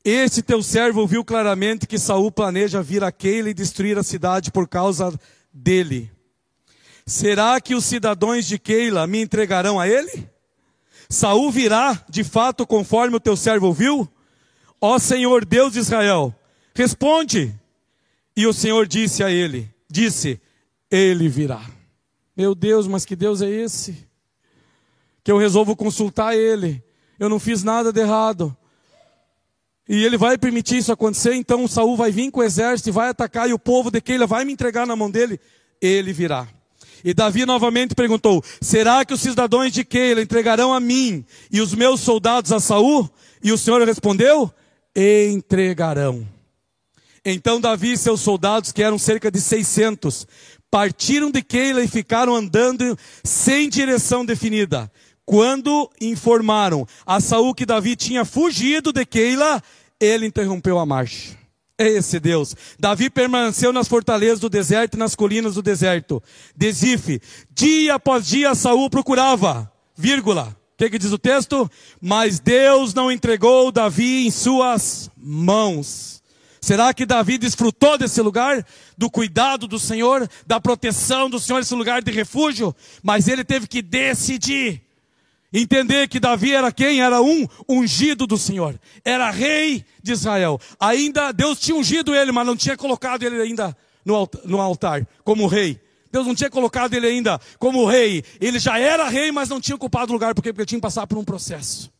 este 0.04 0.42
teu 0.42 0.62
servo 0.62 1.06
viu 1.06 1.24
claramente 1.24 1.86
que 1.86 1.98
Saul 1.98 2.30
planeja 2.30 2.82
vir 2.82 3.02
a 3.02 3.10
Keila 3.10 3.48
e 3.48 3.54
destruir 3.54 3.98
a 3.98 4.02
cidade 4.02 4.52
por 4.52 4.68
causa 4.68 5.12
dele. 5.52 6.10
Será 7.06 7.60
que 7.60 7.74
os 7.74 7.84
cidadãos 7.84 8.46
de 8.46 8.58
Keila 8.58 9.06
me 9.06 9.20
entregarão 9.20 9.78
a 9.80 9.88
ele? 9.88 10.28
Saul 11.08 11.50
virá, 11.50 12.04
de 12.08 12.24
fato, 12.24 12.66
conforme 12.66 13.16
o 13.16 13.20
teu 13.20 13.36
servo 13.36 13.72
viu? 13.72 14.08
Ó 14.80 14.98
Senhor 14.98 15.44
Deus 15.44 15.74
de 15.74 15.80
Israel, 15.80 16.34
responde. 16.74 17.54
E 18.36 18.46
o 18.46 18.52
Senhor 18.52 18.86
disse 18.86 19.22
a 19.22 19.30
ele: 19.30 19.72
Disse, 19.90 20.40
ele 20.90 21.28
virá. 21.28 21.62
Meu 22.36 22.54
Deus, 22.54 22.86
mas 22.86 23.04
que 23.04 23.14
Deus 23.14 23.42
é 23.42 23.48
esse? 23.48 24.08
Que 25.22 25.30
eu 25.30 25.38
resolvo 25.38 25.76
consultar 25.76 26.34
ele. 26.34 26.82
Eu 27.18 27.28
não 27.28 27.38
fiz 27.38 27.62
nada 27.62 27.92
de 27.92 28.00
errado. 28.00 28.56
E 29.88 30.04
ele 30.04 30.16
vai 30.16 30.38
permitir 30.38 30.78
isso 30.78 30.92
acontecer, 30.92 31.34
então 31.34 31.68
Saul 31.68 31.96
vai 31.96 32.10
vir 32.10 32.30
com 32.30 32.40
o 32.40 32.42
exército 32.42 32.88
e 32.88 32.92
vai 32.92 33.08
atacar, 33.08 33.48
e 33.48 33.52
o 33.52 33.58
povo 33.58 33.90
de 33.90 34.00
Keila 34.00 34.26
vai 34.26 34.44
me 34.44 34.52
entregar 34.52 34.86
na 34.86 34.96
mão 34.96 35.10
dele. 35.10 35.38
Ele 35.80 36.12
virá. 36.12 36.48
E 37.04 37.12
Davi 37.12 37.44
novamente 37.44 37.94
perguntou: 37.94 38.42
Será 38.60 39.04
que 39.04 39.14
os 39.14 39.20
cidadãos 39.20 39.72
de 39.72 39.84
Keila 39.84 40.22
entregarão 40.22 40.72
a 40.72 40.80
mim 40.80 41.24
e 41.50 41.60
os 41.60 41.74
meus 41.74 42.00
soldados 42.00 42.52
a 42.52 42.60
Saul? 42.60 43.10
E 43.42 43.52
o 43.52 43.58
Senhor 43.58 43.82
respondeu: 43.86 44.52
Entregarão. 44.94 46.26
Então 47.24 47.60
Davi 47.60 47.92
e 47.92 47.96
seus 47.96 48.20
soldados, 48.20 48.72
que 48.72 48.82
eram 48.82 48.98
cerca 48.98 49.30
de 49.30 49.40
600, 49.40 50.26
partiram 50.70 51.30
de 51.30 51.42
Keila 51.42 51.82
e 51.82 51.88
ficaram 51.88 52.34
andando 52.34 52.98
sem 53.22 53.68
direção 53.68 54.24
definida. 54.24 54.90
Quando 55.24 55.88
informaram 56.00 56.86
a 57.06 57.20
Saul 57.20 57.54
que 57.54 57.64
Davi 57.64 57.94
tinha 57.94 58.24
fugido 58.24 58.92
de 58.92 59.04
Keila, 59.06 59.62
ele 60.00 60.26
interrompeu 60.26 60.78
a 60.78 60.86
marcha. 60.86 61.41
É 61.82 61.88
esse 61.88 62.20
Deus. 62.20 62.54
Davi 62.78 63.10
permaneceu 63.10 63.72
nas 63.72 63.88
fortalezas 63.88 64.38
do 64.38 64.48
deserto 64.48 64.94
e 64.94 64.98
nas 64.98 65.16
colinas 65.16 65.54
do 65.54 65.62
deserto. 65.62 66.22
Desife, 66.54 67.20
dia 67.50 67.96
após 67.96 68.24
dia 68.24 68.54
Saul 68.54 68.88
procurava, 68.88 69.68
vírgula. 69.96 70.56
O 70.74 70.78
que, 70.78 70.90
que 70.90 70.98
diz 70.98 71.10
o 71.10 71.18
texto? 71.18 71.68
Mas 72.00 72.38
Deus 72.38 72.94
não 72.94 73.10
entregou 73.10 73.72
Davi 73.72 74.28
em 74.28 74.30
suas 74.30 75.10
mãos. 75.16 76.22
Será 76.60 76.94
que 76.94 77.04
Davi 77.04 77.36
desfrutou 77.36 77.98
desse 77.98 78.22
lugar? 78.22 78.64
Do 78.96 79.10
cuidado 79.10 79.66
do 79.66 79.76
Senhor, 79.76 80.28
da 80.46 80.60
proteção 80.60 81.28
do 81.28 81.40
Senhor, 81.40 81.58
esse 81.58 81.74
lugar 81.74 82.00
de 82.00 82.12
refúgio? 82.12 82.72
Mas 83.02 83.26
ele 83.26 83.42
teve 83.42 83.66
que 83.66 83.82
decidir 83.82 84.82
Entender 85.52 86.08
que 86.08 86.18
Davi 86.18 86.52
era 86.52 86.72
quem? 86.72 87.02
Era 87.02 87.20
um 87.20 87.46
ungido 87.68 88.26
do 88.26 88.38
Senhor. 88.38 88.80
Era 89.04 89.30
rei 89.30 89.84
de 90.02 90.12
Israel. 90.12 90.58
Ainda 90.80 91.30
Deus 91.30 91.60
tinha 91.60 91.76
ungido 91.76 92.14
ele, 92.14 92.32
mas 92.32 92.46
não 92.46 92.56
tinha 92.56 92.76
colocado 92.76 93.22
ele 93.22 93.40
ainda 93.40 93.76
no 94.04 94.60
altar 94.60 95.06
como 95.22 95.46
rei. 95.46 95.78
Deus 96.10 96.26
não 96.26 96.34
tinha 96.34 96.50
colocado 96.50 96.94
ele 96.94 97.06
ainda 97.06 97.38
como 97.58 97.86
rei. 97.86 98.24
Ele 98.40 98.58
já 98.58 98.78
era 98.78 99.08
rei, 99.08 99.30
mas 99.30 99.48
não 99.48 99.60
tinha 99.60 99.76
ocupado 99.76 100.12
o 100.12 100.14
lugar. 100.14 100.34
Por 100.34 100.42
quê? 100.42 100.52
Porque 100.52 100.66
tinha 100.66 100.78
que 100.78 100.82
passar 100.82 101.06
por 101.06 101.18
um 101.18 101.24
processo. 101.24 101.92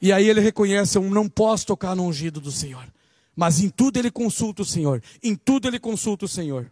E 0.00 0.12
aí 0.12 0.28
ele 0.28 0.40
reconhece: 0.40 0.96
eu 0.96 1.02
não 1.02 1.28
posso 1.28 1.66
tocar 1.66 1.94
no 1.94 2.04
ungido 2.04 2.40
do 2.40 2.52
Senhor. 2.52 2.84
Mas 3.34 3.60
em 3.60 3.68
tudo 3.70 3.98
ele 3.98 4.10
consulta 4.10 4.62
o 4.62 4.64
Senhor. 4.64 5.02
Em 5.22 5.34
tudo 5.34 5.68
ele 5.68 5.78
consulta 5.78 6.26
o 6.26 6.28
Senhor. 6.28 6.70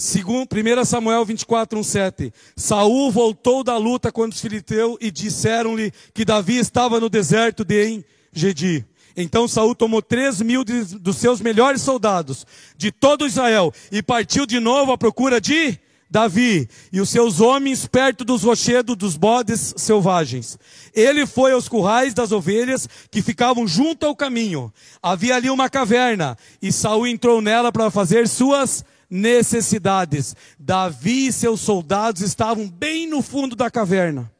Segundo, 0.00 0.48
1 0.50 0.82
Samuel 0.86 1.26
24, 1.26 1.78
1, 1.78 1.82
7. 1.82 2.32
Saul 2.56 3.12
voltou 3.12 3.62
da 3.62 3.76
luta 3.76 4.10
contra 4.10 4.34
os 4.34 4.40
filisteus 4.40 4.96
e 4.98 5.10
disseram-lhe 5.10 5.92
que 6.14 6.24
Davi 6.24 6.56
estava 6.56 6.98
no 6.98 7.10
deserto 7.10 7.66
de 7.66 8.02
Engedi. 8.32 8.82
Então 9.14 9.46
Saul 9.46 9.74
tomou 9.74 10.00
três 10.00 10.40
mil 10.40 10.64
de, 10.64 10.84
dos 10.98 11.18
seus 11.18 11.42
melhores 11.42 11.82
soldados 11.82 12.46
de 12.78 12.90
todo 12.90 13.26
Israel 13.26 13.74
e 13.92 14.02
partiu 14.02 14.46
de 14.46 14.58
novo 14.58 14.90
à 14.90 14.96
procura 14.96 15.38
de 15.38 15.78
Davi 16.10 16.66
e 16.90 16.98
os 16.98 17.10
seus 17.10 17.38
homens 17.38 17.86
perto 17.86 18.24
dos 18.24 18.42
rochedos 18.42 18.96
dos 18.96 19.18
bodes 19.18 19.74
selvagens. 19.76 20.58
Ele 20.94 21.26
foi 21.26 21.52
aos 21.52 21.68
currais 21.68 22.14
das 22.14 22.32
ovelhas 22.32 22.88
que 23.10 23.20
ficavam 23.20 23.68
junto 23.68 24.06
ao 24.06 24.16
caminho. 24.16 24.72
Havia 25.02 25.36
ali 25.36 25.50
uma 25.50 25.68
caverna 25.68 26.38
e 26.62 26.72
Saul 26.72 27.06
entrou 27.06 27.42
nela 27.42 27.70
para 27.70 27.90
fazer 27.90 28.26
suas 28.26 28.82
necessidades. 29.10 30.36
Davi 30.58 31.26
e 31.26 31.32
seus 31.32 31.60
soldados 31.60 32.22
estavam 32.22 32.68
bem 32.68 33.06
no 33.08 33.20
fundo 33.20 33.56
da 33.56 33.70
caverna. 33.70 34.30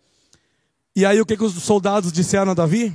E 0.94 1.04
aí 1.04 1.20
o 1.20 1.26
que, 1.26 1.36
que 1.36 1.44
os 1.44 1.54
soldados 1.54 2.12
disseram 2.12 2.52
a 2.52 2.54
Davi? 2.54 2.94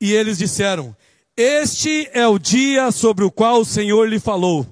E 0.00 0.12
eles 0.12 0.38
disseram: 0.38 0.96
Este 1.36 2.08
é 2.12 2.26
o 2.26 2.38
dia 2.38 2.90
sobre 2.90 3.24
o 3.24 3.30
qual 3.30 3.60
o 3.60 3.64
Senhor 3.64 4.08
lhe 4.08 4.18
falou. 4.18 4.66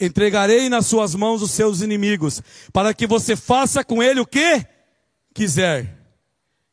Entregarei 0.00 0.68
nas 0.68 0.86
suas 0.86 1.14
mãos 1.14 1.42
os 1.42 1.50
seus 1.50 1.82
inimigos, 1.82 2.42
para 2.72 2.94
que 2.94 3.06
você 3.06 3.36
faça 3.36 3.84
com 3.84 4.02
ele 4.02 4.20
o 4.20 4.26
que 4.26 4.64
quiser. 5.34 5.98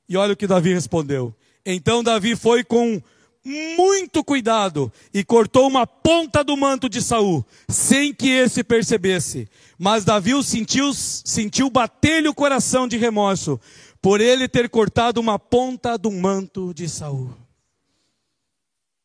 E 0.07 0.15
olha 0.15 0.33
o 0.33 0.37
que 0.37 0.47
Davi 0.47 0.73
respondeu. 0.73 1.35
Então 1.65 2.01
Davi 2.01 2.35
foi 2.37 2.63
com 2.63 3.01
muito 3.47 4.23
cuidado 4.23 4.91
e 5.13 5.23
cortou 5.23 5.67
uma 5.67 5.87
ponta 5.87 6.43
do 6.43 6.57
manto 6.57 6.89
de 6.89 7.01
Saul, 7.01 7.45
sem 7.69 8.13
que 8.13 8.29
esse 8.29 8.63
percebesse. 8.63 9.47
Mas 9.79 10.03
Davi 10.03 10.31
sentiu, 10.43 10.93
sentiu 10.93 11.69
bater-lhe 11.69 12.27
o 12.27 12.35
coração 12.35 12.87
de 12.87 12.97
remorso, 12.97 13.59
por 14.01 14.21
ele 14.21 14.47
ter 14.47 14.69
cortado 14.69 15.19
uma 15.19 15.39
ponta 15.39 15.97
do 15.97 16.11
manto 16.11 16.73
de 16.73 16.89
Saul. 16.89 17.33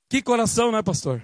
Que 0.09 0.21
coração, 0.21 0.73
né, 0.73 0.83
pastor? 0.83 1.23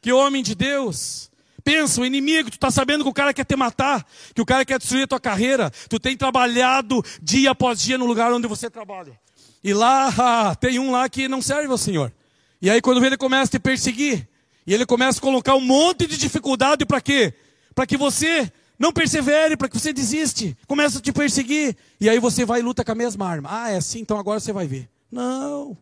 Que 0.00 0.12
homem 0.12 0.42
de 0.42 0.54
Deus. 0.54 1.30
Pensa, 1.62 2.00
o 2.00 2.06
inimigo, 2.06 2.50
tu 2.50 2.54
está 2.54 2.70
sabendo 2.70 3.04
que 3.04 3.10
o 3.10 3.14
cara 3.14 3.34
quer 3.34 3.44
te 3.44 3.56
matar, 3.56 4.06
que 4.34 4.40
o 4.40 4.46
cara 4.46 4.64
quer 4.64 4.78
destruir 4.78 5.02
a 5.02 5.06
tua 5.06 5.20
carreira. 5.20 5.70
Tu 5.88 6.00
tem 6.00 6.16
trabalhado 6.16 7.04
dia 7.20 7.50
após 7.50 7.80
dia 7.80 7.98
no 7.98 8.06
lugar 8.06 8.32
onde 8.32 8.46
você 8.46 8.70
trabalha. 8.70 9.20
E 9.62 9.74
lá, 9.74 10.54
tem 10.56 10.78
um 10.78 10.90
lá 10.90 11.08
que 11.08 11.28
não 11.28 11.42
serve 11.42 11.70
ao 11.70 11.76
Senhor. 11.76 12.12
E 12.60 12.68
aí 12.68 12.80
quando 12.80 13.04
ele 13.04 13.16
começa 13.16 13.44
a 13.44 13.52
te 13.52 13.58
perseguir, 13.58 14.28
e 14.66 14.74
ele 14.74 14.84
começa 14.84 15.18
a 15.18 15.22
colocar 15.22 15.54
um 15.54 15.60
monte 15.60 16.06
de 16.06 16.16
dificuldade 16.16 16.84
para 16.84 17.00
quê? 17.00 17.32
Para 17.74 17.86
que 17.86 17.96
você 17.96 18.52
não 18.78 18.92
persevere, 18.92 19.56
para 19.56 19.68
que 19.68 19.78
você 19.78 19.92
desiste, 19.92 20.56
começa 20.66 20.98
a 20.98 21.00
te 21.00 21.12
perseguir, 21.12 21.76
e 22.00 22.08
aí 22.08 22.18
você 22.18 22.44
vai 22.44 22.60
e 22.60 22.62
luta 22.62 22.84
com 22.84 22.92
a 22.92 22.94
mesma 22.94 23.26
arma. 23.26 23.48
Ah, 23.50 23.70
é 23.70 23.76
assim, 23.76 24.00
então 24.00 24.18
agora 24.18 24.40
você 24.40 24.52
vai 24.52 24.66
ver. 24.66 24.88
Não, 25.10 25.76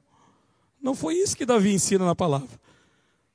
não 0.81 0.95
foi 0.95 1.15
isso 1.15 1.37
que 1.37 1.45
Davi 1.45 1.75
ensina 1.75 2.05
na 2.05 2.15
palavra. 2.15 2.49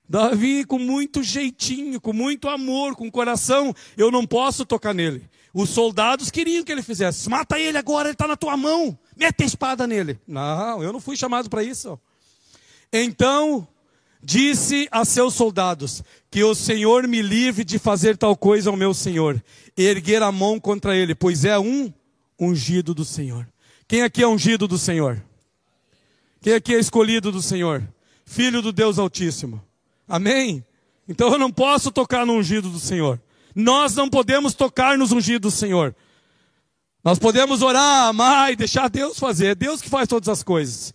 Davi, 0.08 0.66
com 0.66 0.78
muito 0.78 1.24
jeitinho, 1.24 2.02
com 2.02 2.12
muito 2.12 2.50
amor, 2.50 2.96
com 2.96 3.10
coração, 3.10 3.74
eu 3.96 4.12
não 4.12 4.26
posso 4.26 4.66
tocar 4.66 4.94
nele. 4.94 5.30
Os 5.54 5.70
soldados 5.70 6.32
queriam 6.32 6.64
que 6.64 6.72
ele 6.72 6.82
fizesse. 6.82 7.30
Mata 7.30 7.60
ele 7.60 7.78
agora, 7.78 8.08
ele 8.08 8.14
está 8.14 8.28
na 8.28 8.38
tua 8.38 8.56
mão. 8.56 8.98
Mete 9.16 9.44
a 9.44 9.46
espada 9.46 9.86
nele. 9.86 10.20
Não, 10.28 10.82
eu 10.84 10.92
não 10.94 11.00
fui 11.00 11.16
chamado 11.16 11.50
para 11.50 11.64
isso. 11.64 12.00
Então 12.92 13.68
disse 14.22 14.88
a 14.92 15.06
seus 15.06 15.34
soldados: 15.34 16.04
Que 16.30 16.44
o 16.44 16.54
Senhor 16.54 17.08
me 17.08 17.22
livre 17.22 17.64
de 17.64 17.80
fazer 17.80 18.18
tal 18.18 18.36
coisa 18.36 18.70
ao 18.70 18.78
meu 18.78 18.94
Senhor, 18.94 19.42
erguer 19.78 20.22
a 20.22 20.32
mão 20.32 20.60
contra 20.60 20.96
ele, 20.96 21.16
pois 21.16 21.46
é 21.46 21.58
um 21.58 21.92
ungido 22.40 22.94
do 22.94 23.06
Senhor. 23.06 23.48
Quem 23.88 24.04
aqui 24.04 24.24
é 24.24 24.28
ungido 24.28 24.68
do 24.68 24.78
Senhor? 24.78 25.24
Quem 26.42 26.54
aqui 26.54 26.74
é 26.74 26.80
escolhido 26.80 27.32
do 27.32 27.42
Senhor? 27.42 27.84
Filho 28.26 28.62
do 28.62 28.72
Deus 28.72 28.98
Altíssimo. 28.98 29.62
Amém? 30.08 30.66
Então 31.08 31.32
eu 31.32 31.38
não 31.38 31.52
posso 31.52 31.92
tocar 31.92 32.26
no 32.26 32.34
ungido 32.34 32.70
do 32.70 32.80
Senhor. 32.80 33.22
Nós 33.54 33.96
não 33.96 34.10
podemos 34.10 34.54
tocar 34.54 34.98
nos 34.98 35.12
ungidos 35.12 35.54
do 35.54 35.58
Senhor. 35.58 35.96
Nós 37.04 37.20
podemos 37.20 37.62
orar, 37.62 38.08
amar 38.08 38.52
e 38.52 38.56
deixar 38.56 38.90
Deus 38.90 39.20
fazer. 39.20 39.48
É 39.48 39.56
Deus 39.56 39.82
que 39.82 39.90
faz 39.90 40.08
todas 40.08 40.30
as 40.30 40.42
coisas. 40.42 40.94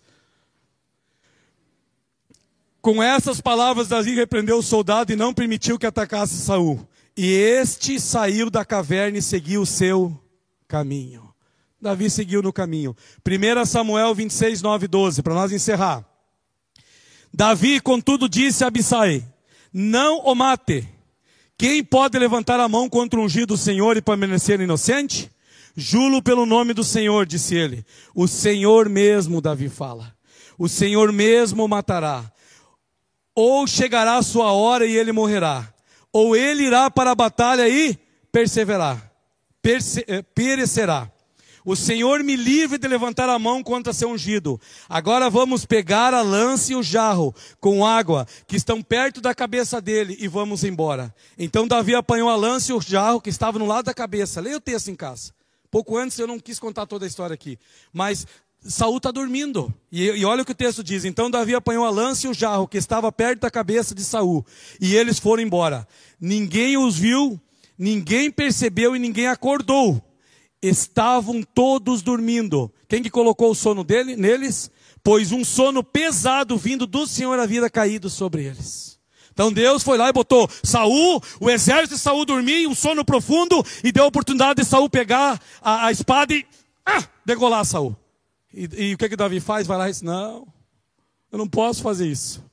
Com 2.87 3.03
essas 3.03 3.41
palavras, 3.41 3.89
Davi 3.89 4.15
repreendeu 4.15 4.59
o 4.59 4.63
soldado 4.63 5.11
e 5.11 5.15
não 5.17 5.33
permitiu 5.33 5.77
que 5.77 5.85
atacasse 5.85 6.37
Saul. 6.37 6.87
E 7.17 7.33
este 7.33 7.99
saiu 7.99 8.49
da 8.49 8.63
caverna 8.63 9.17
e 9.17 9.21
seguiu 9.21 9.63
o 9.63 9.65
seu 9.65 10.17
caminho. 10.69 11.27
Davi 11.81 12.09
seguiu 12.09 12.41
no 12.41 12.53
caminho. 12.53 12.95
1 13.27 13.65
Samuel 13.65 14.15
26, 14.15 14.61
9 14.61 14.87
12, 14.87 15.21
para 15.21 15.33
nós 15.33 15.51
encerrar. 15.51 16.05
Davi, 17.33 17.81
contudo, 17.81 18.29
disse 18.29 18.63
a 18.63 18.67
Abissai: 18.67 19.21
Não 19.73 20.19
o 20.19 20.33
mate. 20.33 20.87
Quem 21.57 21.83
pode 21.83 22.17
levantar 22.17 22.57
a 22.57 22.69
mão 22.69 22.87
contra 22.87 23.19
o 23.19 23.23
ungido 23.23 23.47
do 23.47 23.57
Senhor 23.57 23.97
e 23.97 24.01
permanecer 24.01 24.61
inocente? 24.61 25.29
Julo 25.75 26.21
pelo 26.21 26.45
nome 26.45 26.73
do 26.73 26.85
Senhor, 26.85 27.25
disse 27.25 27.53
ele. 27.53 27.85
O 28.15 28.29
Senhor 28.29 28.87
mesmo, 28.87 29.41
Davi 29.41 29.67
fala. 29.67 30.15
O 30.57 30.69
Senhor 30.69 31.11
mesmo 31.11 31.65
o 31.65 31.67
matará 31.67 32.31
ou 33.39 33.67
chegará 33.67 34.17
a 34.17 34.23
sua 34.23 34.51
hora 34.51 34.83
e 34.83 34.97
ele 34.97 35.11
morrerá, 35.11 35.71
ou 36.11 36.35
ele 36.35 36.63
irá 36.63 36.89
para 36.89 37.11
a 37.11 37.15
batalha 37.15 37.69
e 37.69 37.95
perseverar, 38.31 39.11
perse 39.61 40.03
eh, 40.07 40.23
perecerá. 40.23 41.11
O 41.63 41.75
Senhor 41.75 42.23
me 42.23 42.35
livre 42.35 42.79
de 42.79 42.87
levantar 42.87 43.29
a 43.29 43.37
mão 43.37 43.61
contra 43.61 43.93
seu 43.93 44.09
ungido. 44.09 44.59
Agora 44.89 45.29
vamos 45.29 45.65
pegar 45.65 46.15
a 46.15 46.21
lança 46.23 46.71
e 46.71 46.75
o 46.75 46.81
jarro 46.81 47.35
com 47.59 47.85
água 47.85 48.25
que 48.47 48.55
estão 48.55 48.81
perto 48.81 49.21
da 49.21 49.35
cabeça 49.35 49.79
dele 49.79 50.17
e 50.19 50.27
vamos 50.27 50.63
embora. 50.63 51.13
Então 51.37 51.67
Davi 51.67 51.93
apanhou 51.93 52.29
a 52.29 52.35
lança 52.35 52.71
e 52.71 52.73
o 52.73 52.81
jarro 52.81 53.21
que 53.21 53.29
estava 53.29 53.59
no 53.59 53.67
lado 53.67 53.85
da 53.85 53.93
cabeça. 53.93 54.41
Leia 54.41 54.57
o 54.57 54.61
texto 54.61 54.89
em 54.89 54.95
casa. 54.95 55.31
Pouco 55.69 55.95
antes 55.95 56.17
eu 56.17 56.25
não 56.25 56.39
quis 56.39 56.57
contar 56.57 56.87
toda 56.87 57.05
a 57.05 57.07
história 57.07 57.35
aqui, 57.35 57.59
mas 57.93 58.25
Saul 58.67 58.97
está 58.97 59.11
dormindo. 59.11 59.73
E, 59.91 60.03
e, 60.03 60.25
olha 60.25 60.41
o 60.41 60.45
que 60.45 60.51
o 60.51 60.55
texto 60.55 60.83
diz. 60.83 61.05
Então 61.05 61.31
Davi 61.31 61.55
apanhou 61.55 61.85
a 61.85 61.89
lança 61.89 62.27
e 62.27 62.29
o 62.29 62.33
jarro 62.33 62.67
que 62.67 62.77
estava 62.77 63.11
perto 63.11 63.41
da 63.41 63.49
cabeça 63.49 63.95
de 63.95 64.03
Saul. 64.03 64.45
E 64.79 64.95
eles 64.95 65.19
foram 65.19 65.41
embora. 65.41 65.87
Ninguém 66.19 66.77
os 66.77 66.97
viu, 66.97 67.39
ninguém 67.77 68.29
percebeu 68.29 68.95
e 68.95 68.99
ninguém 68.99 69.27
acordou. 69.27 70.01
Estavam 70.61 71.41
todos 71.41 72.01
dormindo. 72.01 72.71
Quem 72.89 73.01
que 73.01 73.09
colocou 73.09 73.51
o 73.51 73.55
sono 73.55 73.83
dele, 73.83 74.15
neles? 74.15 74.69
Pois 75.03 75.31
um 75.31 75.45
sono 75.45 75.83
pesado 75.83 76.57
vindo 76.57 76.85
do 76.85 77.07
Senhor 77.07 77.39
havia 77.39 77.69
caído 77.69 78.09
sobre 78.09 78.43
eles. 78.45 78.97
Então 79.31 79.53
Deus 79.53 79.83
foi 79.83 79.99
lá 79.99 80.09
e 80.09 80.13
botou 80.13 80.49
Saul, 80.63 81.21
o 81.39 81.49
exército 81.49 81.93
de 81.93 82.01
Saul 82.01 82.25
dormia, 82.25 82.67
um 82.67 82.73
sono 82.73 83.05
profundo, 83.05 83.63
e 83.83 83.91
deu 83.91 84.03
a 84.03 84.07
oportunidade 84.07 84.61
de 84.61 84.67
Saul 84.67 84.89
pegar 84.89 85.39
a, 85.61 85.85
a 85.85 85.91
espada 85.91 86.33
e 86.33 86.43
ah, 86.83 87.03
degolar 87.23 87.63
Saul. 87.63 87.95
E, 88.57 88.87
e, 88.87 88.93
o 88.95 88.97
que, 88.97 89.09
que 89.09 89.15
Davi 89.15 89.39
faz? 89.39 89.67
Vai 89.67 89.77
lá 89.77 89.87
e 89.87 89.91
diz: 89.91 90.01
Não, 90.01 90.47
eu 91.31 91.37
não 91.37 91.47
posso 91.47 91.83
fazer 91.83 92.07
isso. 92.07 92.43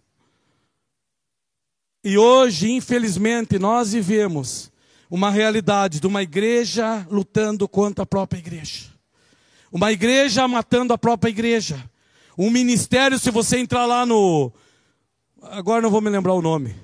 E 2.05 2.19
hoje, 2.19 2.71
infelizmente, 2.71 3.59
nós 3.59 3.95
vivemos 3.95 4.71
uma 5.11 5.31
realidade 5.31 6.01
de 6.01 6.07
uma 6.07 6.23
igreja 6.23 7.07
lutando 7.11 7.67
contra 7.67 8.03
a 8.03 8.07
própria 8.07 8.39
igreja. 8.39 8.91
Uma 9.73 9.93
igreja 9.93 10.47
matando 10.47 10.93
a 10.93 10.99
própria 10.99 11.31
igreja. 11.31 11.83
Um 12.37 12.51
ministério, 12.51 13.19
se 13.19 13.31
você 13.31 13.57
entrar 13.57 13.87
lá 13.87 14.05
no. 14.05 14.53
Agora 15.41 15.81
não 15.81 15.91
vou 15.91 16.03
me 16.03 16.11
lembrar 16.11 16.35
o 16.35 16.43
nome. 16.43 16.77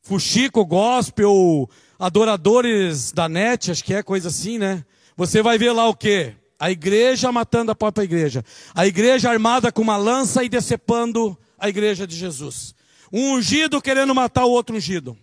Fuxico, 0.00 0.64
gospel, 0.64 1.68
adoradores 1.98 3.12
da 3.12 3.28
net, 3.28 3.70
acho 3.70 3.84
que 3.84 3.92
é 3.92 4.02
coisa 4.02 4.28
assim, 4.28 4.56
né? 4.56 4.82
Você 5.14 5.42
vai 5.42 5.58
ver 5.58 5.72
lá 5.72 5.86
o 5.90 5.94
quê? 5.94 6.36
A 6.62 6.70
igreja 6.70 7.32
matando 7.32 7.72
a 7.72 7.74
própria 7.74 8.04
igreja. 8.04 8.44
A 8.72 8.86
igreja 8.86 9.28
armada 9.28 9.72
com 9.72 9.82
uma 9.82 9.96
lança 9.96 10.44
e 10.44 10.48
decepando 10.48 11.36
a 11.58 11.68
igreja 11.68 12.06
de 12.06 12.14
Jesus. 12.14 12.72
Um 13.12 13.32
ungido 13.32 13.82
querendo 13.82 14.14
matar 14.14 14.44
o 14.44 14.50
outro 14.52 14.76
ungido. 14.76 15.18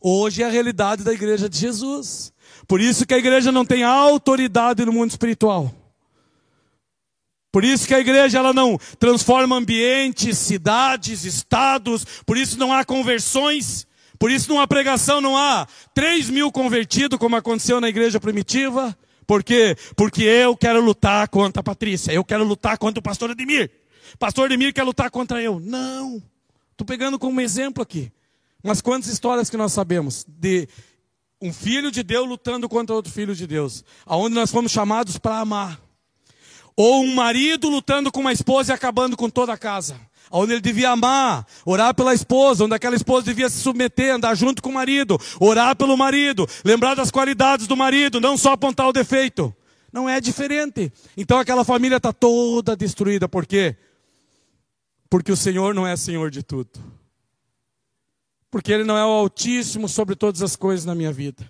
Hoje 0.00 0.42
é 0.42 0.46
a 0.46 0.48
realidade 0.48 1.04
da 1.04 1.12
igreja 1.12 1.46
de 1.46 1.58
Jesus. 1.58 2.32
Por 2.66 2.80
isso 2.80 3.04
que 3.04 3.12
a 3.12 3.18
igreja 3.18 3.52
não 3.52 3.66
tem 3.66 3.82
autoridade 3.82 4.82
no 4.86 4.94
mundo 4.94 5.10
espiritual. 5.10 5.70
Por 7.52 7.62
isso 7.62 7.86
que 7.86 7.92
a 7.92 8.00
igreja 8.00 8.38
ela 8.38 8.54
não 8.54 8.78
transforma 8.98 9.56
ambientes, 9.56 10.38
cidades, 10.38 11.26
estados. 11.26 12.02
Por 12.24 12.38
isso 12.38 12.58
não 12.58 12.72
há 12.72 12.82
conversões. 12.82 13.86
Por 14.18 14.30
isso 14.30 14.48
numa 14.48 14.66
pregação 14.66 15.20
não 15.20 15.36
há 15.36 15.68
3 15.92 16.30
mil 16.30 16.50
convertidos, 16.50 17.18
como 17.18 17.36
aconteceu 17.36 17.78
na 17.78 17.90
igreja 17.90 18.18
primitiva. 18.18 18.96
Por 19.26 19.42
quê? 19.42 19.76
Porque 19.96 20.22
eu 20.22 20.56
quero 20.56 20.80
lutar 20.80 21.28
contra 21.28 21.60
a 21.60 21.64
Patrícia, 21.64 22.12
eu 22.12 22.24
quero 22.24 22.44
lutar 22.44 22.78
contra 22.78 23.00
o 23.00 23.02
pastor 23.02 23.30
Ademir. 23.30 23.70
Pastor 24.18 24.46
Ademir 24.46 24.72
quer 24.72 24.82
lutar 24.82 25.10
contra 25.10 25.42
eu. 25.42 25.58
Não. 25.60 26.22
Estou 26.72 26.86
pegando 26.86 27.18
como 27.18 27.40
exemplo 27.40 27.82
aqui. 27.82 28.12
Mas 28.62 28.80
quantas 28.80 29.10
histórias 29.10 29.50
que 29.50 29.56
nós 29.56 29.72
sabemos 29.72 30.24
de 30.26 30.68
um 31.40 31.52
filho 31.52 31.90
de 31.90 32.02
Deus 32.02 32.26
lutando 32.26 32.68
contra 32.68 32.94
outro 32.94 33.12
filho 33.12 33.34
de 33.34 33.46
Deus, 33.46 33.84
aonde 34.06 34.34
nós 34.34 34.50
fomos 34.50 34.72
chamados 34.72 35.18
para 35.18 35.38
amar. 35.38 35.83
Ou 36.76 37.02
um 37.02 37.14
marido 37.14 37.68
lutando 37.68 38.10
com 38.10 38.20
uma 38.20 38.32
esposa 38.32 38.72
e 38.72 38.74
acabando 38.74 39.16
com 39.16 39.30
toda 39.30 39.52
a 39.52 39.58
casa 39.58 39.98
onde 40.30 40.52
ele 40.52 40.60
devia 40.60 40.90
amar, 40.90 41.46
orar 41.64 41.94
pela 41.94 42.12
esposa, 42.12 42.64
onde 42.64 42.74
aquela 42.74 42.96
esposa 42.96 43.26
devia 43.26 43.48
se 43.48 43.60
submeter, 43.60 44.14
andar 44.14 44.34
junto 44.34 44.60
com 44.60 44.70
o 44.70 44.74
marido, 44.74 45.16
orar 45.38 45.76
pelo 45.76 45.96
marido, 45.96 46.48
lembrar 46.64 46.94
das 46.94 47.10
qualidades 47.10 47.68
do 47.68 47.76
marido, 47.76 48.20
não 48.20 48.36
só 48.36 48.52
apontar 48.52 48.88
o 48.88 48.92
defeito. 48.92 49.54
Não 49.92 50.08
é 50.08 50.20
diferente. 50.20 50.92
Então 51.16 51.38
aquela 51.38 51.64
família 51.64 51.98
está 51.98 52.12
toda 52.12 52.74
destruída. 52.74 53.28
Por 53.28 53.46
quê? 53.46 53.76
Porque 55.08 55.30
o 55.30 55.36
Senhor 55.36 55.72
não 55.72 55.86
é 55.86 55.96
Senhor 55.96 56.32
de 56.32 56.42
tudo. 56.42 56.70
Porque 58.50 58.72
Ele 58.72 58.82
não 58.82 58.96
é 58.96 59.04
o 59.04 59.08
Altíssimo 59.10 59.88
sobre 59.88 60.16
todas 60.16 60.42
as 60.42 60.56
coisas 60.56 60.84
na 60.84 60.96
minha 60.96 61.12
vida. 61.12 61.48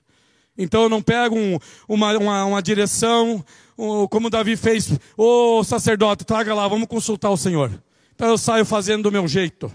Então 0.59 0.83
eu 0.83 0.89
não 0.91 1.01
pego 1.01 1.37
um, 1.37 1.59
uma, 1.89 2.19
uma, 2.19 2.45
uma, 2.45 2.63
direção, 2.63 3.43
como 4.09 4.31
Davi 4.31 4.57
fez, 4.57 4.93
ô 5.17 5.59
oh, 5.59 5.65
sacerdote, 5.65 6.25
traga 6.25 6.55
lá, 6.55 6.67
vamos 6.69 6.89
consultar 6.89 7.31
o 7.31 7.37
Senhor. 7.37 7.83
Então 8.15 8.29
eu 8.29 8.39
saio 8.39 8.65
fazendo 8.65 9.05
do 9.05 9.13
meu 9.13 9.27
jeito. 9.27 9.73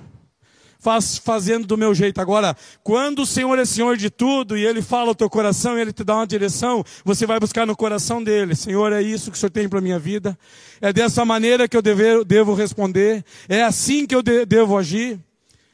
Faz, 0.81 1.17
fazendo 1.17 1.67
do 1.67 1.77
meu 1.77 1.93
jeito. 1.93 2.21
Agora, 2.21 2.55
quando 2.81 3.23
o 3.23 3.25
Senhor 3.25 3.59
é 3.59 3.65
Senhor 3.65 3.97
de 3.97 4.09
tudo 4.09 4.57
e 4.57 4.65
Ele 4.65 4.81
fala 4.81 5.11
o 5.11 5.15
teu 5.15 5.29
coração 5.29 5.77
e 5.77 5.81
Ele 5.81 5.91
te 5.91 6.05
dá 6.05 6.15
uma 6.15 6.25
direção, 6.25 6.85
você 7.03 7.25
vai 7.25 7.37
buscar 7.37 7.67
no 7.67 7.75
coração 7.75 8.23
dele. 8.23 8.55
Senhor, 8.55 8.93
é 8.93 9.01
isso 9.01 9.29
que 9.29 9.35
o 9.35 9.39
Senhor 9.39 9.49
tem 9.49 9.67
para 9.67 9.81
minha 9.81 9.99
vida. 9.99 10.39
É 10.79 10.93
dessa 10.93 11.25
maneira 11.25 11.67
que 11.67 11.75
eu 11.75 11.81
deve, 11.81 12.23
devo 12.23 12.53
responder. 12.53 13.25
É 13.49 13.61
assim 13.61 14.05
que 14.05 14.15
eu 14.15 14.21
de, 14.21 14.45
devo 14.45 14.77
agir. 14.77 15.19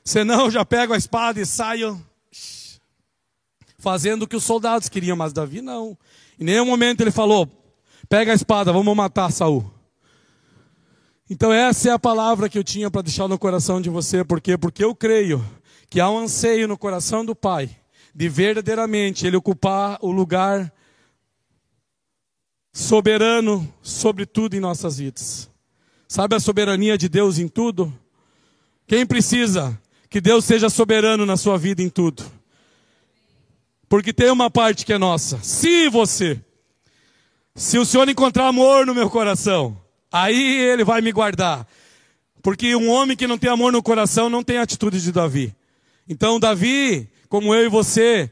Senão 0.04 0.46
eu 0.46 0.52
já 0.52 0.66
pego 0.66 0.94
a 0.94 0.98
espada 0.98 1.40
e 1.40 1.46
saio 1.46 2.04
fazendo 3.78 4.24
o 4.24 4.28
que 4.28 4.36
os 4.36 4.44
soldados 4.44 4.90
queriam, 4.90 5.16
mas 5.16 5.32
Davi 5.32 5.62
não. 5.62 5.96
Em 6.40 6.46
nenhum 6.46 6.66
momento 6.66 7.02
ele 7.02 7.12
falou: 7.12 7.48
pega 8.06 8.32
a 8.32 8.36
espada, 8.36 8.72
vamos 8.72 8.96
matar 8.96 9.32
Saul. 9.32 9.72
Então 11.30 11.52
essa 11.52 11.90
é 11.90 11.92
a 11.92 12.00
palavra 12.00 12.48
que 12.48 12.58
eu 12.58 12.64
tinha 12.64 12.92
para 12.92 13.02
deixar 13.02 13.28
no 13.28 13.40
coração 13.40 13.82
de 13.82 13.90
você, 13.90 14.24
por 14.24 14.40
quê? 14.40 14.58
Porque 14.58 14.84
eu 14.84 14.94
creio 14.94 15.44
que 15.90 16.00
há 16.00 16.10
um 16.10 16.20
anseio 16.20 16.68
no 16.68 16.78
coração 16.78 17.26
do 17.26 17.36
Pai 17.36 17.70
de 18.14 18.30
verdadeiramente 18.30 19.28
ele 19.28 19.36
ocupar 19.36 19.98
o 20.02 20.12
lugar 20.12 20.72
soberano 22.72 23.68
sobre 23.82 24.26
tudo 24.26 24.56
em 24.56 24.60
nossas 24.60 24.98
vidas. 25.00 25.50
Sabe 26.08 26.36
a 26.36 26.40
soberania 26.40 26.98
de 26.98 27.10
Deus 27.10 27.40
em 27.40 27.48
tudo? 27.48 27.94
Quem 28.88 29.06
precisa 29.06 29.78
que 30.10 30.22
Deus 30.22 30.46
seja 30.46 30.70
soberano 30.70 31.26
na 31.26 31.36
sua 31.36 31.58
vida 31.58 31.82
em 31.82 31.90
tudo? 31.90 32.24
Porque 33.90 34.14
tem 34.14 34.30
uma 34.30 34.50
parte 34.50 34.86
que 34.86 34.94
é 34.94 34.98
nossa. 34.98 35.40
Se 35.42 35.90
você, 35.90 36.40
se 37.56 37.78
o 37.80 37.86
Senhor 37.86 38.08
encontrar 38.10 38.48
amor 38.48 38.86
no 38.86 38.94
meu 38.94 39.10
coração, 39.10 39.78
Aí 40.18 40.60
ele 40.60 40.86
vai 40.86 41.02
me 41.02 41.12
guardar. 41.12 41.68
Porque 42.42 42.74
um 42.74 42.90
homem 42.90 43.18
que 43.18 43.28
não 43.28 43.38
tem 43.38 43.50
amor 43.50 43.74
no 43.74 43.84
coração 43.84 44.30
não 44.30 44.42
tem 44.42 44.58
atitude 44.58 45.02
de 45.02 45.12
Davi. 45.12 45.54
Então, 46.08 46.40
Davi, 46.40 47.10
como 47.28 47.54
eu 47.54 47.66
e 47.66 47.70
você, 47.70 48.32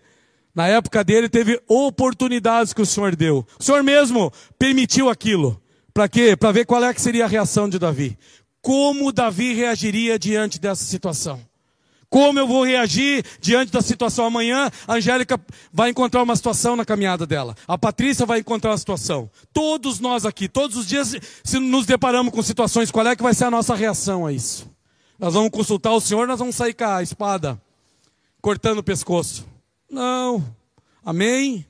na 0.55 0.65
época 0.65 1.03
dele, 1.03 1.27
teve 1.27 1.59
oportunidades 1.67 2.71
que 2.71 2.81
o 2.81 2.85
Senhor 2.85 3.17
deu. 3.17 3.45
O 3.59 3.61
Senhor 3.63 3.83
mesmo 3.83 4.31
permitiu 4.57 5.09
aquilo. 5.09 5.61
Para 5.93 6.07
quê? 6.07 6.37
Para 6.37 6.53
ver 6.53 6.65
qual 6.65 6.81
é 6.85 6.93
que 6.93 7.01
seria 7.01 7.25
a 7.25 7.27
reação 7.27 7.67
de 7.67 7.77
Davi. 7.77 8.17
Como 8.61 9.11
Davi 9.11 9.53
reagiria 9.53 10.17
diante 10.17 10.61
dessa 10.61 10.85
situação. 10.85 11.41
Como 12.13 12.37
eu 12.37 12.45
vou 12.45 12.63
reagir 12.63 13.25
diante 13.41 13.71
da 13.71 13.81
situação 13.81 14.27
amanhã? 14.27 14.69
A 14.87 14.97
Angélica 14.97 15.41
vai 15.71 15.89
encontrar 15.89 16.21
uma 16.21 16.35
situação 16.35 16.75
na 16.75 16.85
caminhada 16.85 17.25
dela. 17.25 17.55
A 17.67 17.75
Patrícia 17.75 18.23
vai 18.23 18.37
encontrar 18.37 18.69
uma 18.69 18.77
situação. 18.77 19.27
Todos 19.51 19.99
nós 19.99 20.23
aqui, 20.23 20.47
todos 20.47 20.77
os 20.77 20.85
dias, 20.85 21.15
se 21.43 21.57
nos 21.57 21.87
deparamos 21.87 22.31
com 22.31 22.43
situações, 22.43 22.91
qual 22.91 23.07
é 23.07 23.15
que 23.15 23.23
vai 23.23 23.33
ser 23.33 23.45
a 23.45 23.49
nossa 23.49 23.73
reação 23.73 24.27
a 24.27 24.31
isso? 24.31 24.71
Nós 25.17 25.33
vamos 25.33 25.49
consultar 25.49 25.91
o 25.91 25.99
Senhor, 25.99 26.27
nós 26.27 26.37
vamos 26.37 26.55
sair 26.55 26.75
com 26.75 26.85
a 26.85 27.01
espada, 27.01 27.59
cortando 28.39 28.77
o 28.77 28.83
pescoço. 28.83 29.47
Não. 29.89 30.45
Amém? 31.03 31.65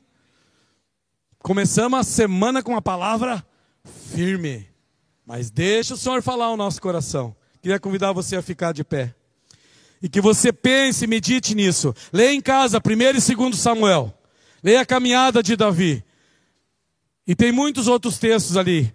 Começamos 1.39 1.97
a 1.97 2.03
semana 2.03 2.61
com 2.61 2.73
uma 2.73 2.81
palavra 2.81 3.45
firme. 4.13 4.67
Mas 5.25 5.49
deixa 5.49 5.93
o 5.93 5.97
Senhor 5.97 6.21
falar 6.21 6.51
o 6.51 6.57
nosso 6.57 6.81
coração. 6.81 7.33
Queria 7.61 7.79
convidar 7.79 8.11
você 8.11 8.35
a 8.35 8.41
ficar 8.41 8.73
de 8.73 8.83
pé. 8.83 9.15
E 10.03 10.09
que 10.09 10.19
você 10.19 10.51
pense 10.51 11.05
e 11.05 11.07
medite 11.07 11.55
nisso. 11.55 11.95
Leia 12.11 12.33
em 12.33 12.41
casa, 12.41 12.77
1 12.77 12.91
e 12.91 13.35
2 13.35 13.57
Samuel. 13.57 14.13
Leia 14.61 14.81
a 14.81 14.85
caminhada 14.85 15.41
de 15.41 15.55
Davi. 15.55 16.03
E 17.25 17.33
tem 17.33 17.53
muitos 17.53 17.87
outros 17.87 18.17
textos 18.17 18.57
ali. 18.57 18.93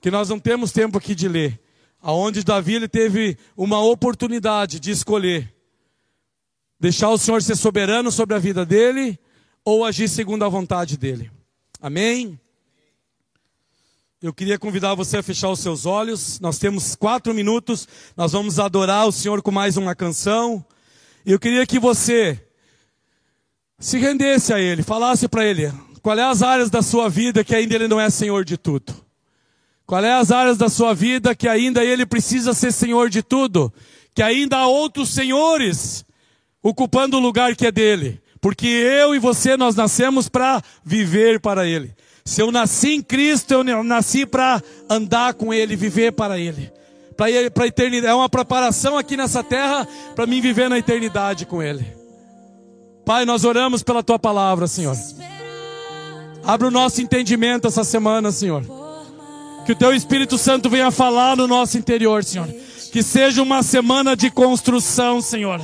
Que 0.00 0.08
nós 0.08 0.28
não 0.28 0.38
temos 0.38 0.70
tempo 0.70 0.96
aqui 0.96 1.16
de 1.16 1.26
ler. 1.26 1.60
Aonde 2.00 2.44
Davi 2.44 2.74
ele 2.76 2.86
teve 2.86 3.36
uma 3.56 3.82
oportunidade 3.82 4.78
de 4.78 4.92
escolher. 4.92 5.52
Deixar 6.78 7.10
o 7.10 7.18
Senhor 7.18 7.42
ser 7.42 7.56
soberano 7.56 8.12
sobre 8.12 8.36
a 8.36 8.38
vida 8.38 8.64
dele. 8.64 9.18
Ou 9.64 9.84
agir 9.84 10.08
segundo 10.08 10.44
a 10.44 10.48
vontade 10.48 10.96
dele. 10.96 11.28
Amém? 11.82 12.38
Eu 14.22 14.32
queria 14.32 14.58
convidar 14.58 14.94
você 14.94 15.18
a 15.18 15.22
fechar 15.22 15.50
os 15.50 15.60
seus 15.60 15.84
olhos. 15.84 16.40
Nós 16.40 16.58
temos 16.58 16.94
quatro 16.94 17.34
minutos. 17.34 17.86
Nós 18.16 18.32
vamos 18.32 18.58
adorar 18.58 19.06
o 19.06 19.12
Senhor 19.12 19.42
com 19.42 19.50
mais 19.50 19.76
uma 19.76 19.94
canção. 19.94 20.64
Eu 21.26 21.38
queria 21.38 21.66
que 21.66 21.78
você 21.78 22.42
se 23.78 23.98
rendesse 23.98 24.54
a 24.54 24.58
Ele, 24.58 24.82
falasse 24.82 25.28
para 25.28 25.44
Ele 25.44 25.70
qual 26.00 26.18
é 26.18 26.22
as 26.22 26.42
áreas 26.42 26.70
da 26.70 26.80
sua 26.80 27.10
vida 27.10 27.44
que 27.44 27.54
ainda 27.54 27.74
Ele 27.74 27.86
não 27.86 28.00
é 28.00 28.08
Senhor 28.08 28.42
de 28.42 28.56
tudo. 28.56 28.94
Qual 29.84 30.02
é 30.02 30.14
as 30.14 30.30
áreas 30.30 30.56
da 30.56 30.70
sua 30.70 30.94
vida 30.94 31.34
que 31.34 31.46
ainda 31.46 31.84
Ele 31.84 32.06
precisa 32.06 32.54
ser 32.54 32.72
Senhor 32.72 33.10
de 33.10 33.22
tudo. 33.22 33.70
Que 34.14 34.22
ainda 34.22 34.56
há 34.56 34.66
outros 34.66 35.10
senhores 35.10 36.06
ocupando 36.62 37.18
o 37.18 37.20
lugar 37.20 37.54
que 37.54 37.66
é 37.66 37.70
dele. 37.70 38.18
Porque 38.40 38.66
eu 38.66 39.14
e 39.14 39.18
você 39.18 39.58
nós 39.58 39.74
nascemos 39.74 40.26
para 40.26 40.62
viver 40.82 41.38
para 41.38 41.66
Ele. 41.66 41.94
Se 42.26 42.42
eu 42.42 42.50
nasci 42.50 42.88
em 42.88 43.00
Cristo, 43.00 43.54
eu 43.54 43.84
nasci 43.84 44.26
para 44.26 44.60
andar 44.90 45.32
com 45.34 45.54
Ele, 45.54 45.76
viver 45.76 46.10
para 46.10 46.36
Ele. 46.36 46.72
Para 47.16 47.26
a 47.26 47.66
eternidade. 47.68 48.12
É 48.12 48.14
uma 48.14 48.28
preparação 48.28 48.98
aqui 48.98 49.16
nessa 49.16 49.44
terra 49.44 49.86
para 50.14 50.26
mim 50.26 50.40
viver 50.40 50.68
na 50.68 50.76
eternidade 50.76 51.46
com 51.46 51.62
Ele. 51.62 51.86
Pai, 53.04 53.24
nós 53.24 53.44
oramos 53.44 53.84
pela 53.84 54.02
Tua 54.02 54.18
palavra, 54.18 54.66
Senhor. 54.66 54.96
Abra 56.42 56.66
o 56.66 56.70
nosso 56.70 57.00
entendimento 57.00 57.68
essa 57.68 57.84
semana, 57.84 58.32
Senhor. 58.32 58.64
Que 59.64 59.70
o 59.70 59.76
Teu 59.76 59.94
Espírito 59.94 60.36
Santo 60.36 60.68
venha 60.68 60.90
falar 60.90 61.36
no 61.36 61.46
nosso 61.46 61.78
interior, 61.78 62.24
Senhor. 62.24 62.48
Que 62.90 63.04
seja 63.04 63.40
uma 63.40 63.62
semana 63.62 64.16
de 64.16 64.32
construção, 64.32 65.20
Senhor 65.20 65.60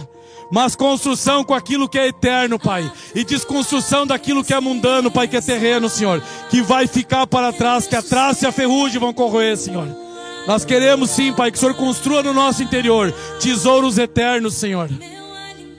mas 0.53 0.77
construção 0.77 1.43
com 1.43 1.55
aquilo 1.55 1.89
que 1.89 1.99
é 1.99 2.09
eterno, 2.09 2.59
Pai, 2.59 2.93
e 3.15 3.25
desconstrução 3.25 4.07
daquilo 4.07 4.45
que 4.45 4.53
é 4.53 4.61
mundano, 4.61 5.11
Pai, 5.11 5.27
que 5.27 5.35
é 5.35 5.41
terreno, 5.41 5.89
Senhor, 5.89 6.23
que 6.51 6.61
vai 6.61 6.87
ficar 6.87 7.27
para 7.27 7.55
trás, 7.55 7.87
que 7.87 7.97
a 7.97 8.03
traça 8.03 8.45
e 8.45 8.49
a 8.49 8.53
ferrugem 8.53 9.01
vão 9.01 9.15
corroer, 9.15 9.57
Senhor. 9.57 9.89
Nós 10.47 10.63
queremos 10.63 11.09
sim, 11.09 11.33
Pai, 11.33 11.51
que 11.51 11.57
o 11.57 11.61
Senhor 11.61 11.75
construa 11.75 12.23
no 12.23 12.35
nosso 12.35 12.63
interior 12.63 13.11
tesouros 13.41 13.97
eternos, 13.97 14.53
Senhor. 14.53 14.91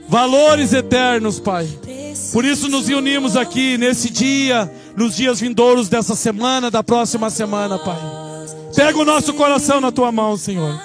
Valores 0.10 0.74
eternos, 0.74 1.40
Pai. 1.40 1.70
Por 2.32 2.44
isso 2.44 2.68
nos 2.68 2.88
reunimos 2.88 3.38
aqui 3.38 3.78
nesse 3.78 4.10
dia, 4.10 4.74
nos 4.98 5.16
dias 5.16 5.40
vindouros 5.40 5.88
dessa 5.88 6.16
semana, 6.16 6.72
da 6.72 6.82
próxima 6.84 7.30
semana, 7.30 7.78
Pai. 7.78 8.00
Pega 8.76 8.98
o 8.98 9.06
nosso 9.06 9.36
coração 9.36 9.80
na 9.80 9.92
tua 9.92 10.12
mão, 10.12 10.36
Senhor. 10.36 10.82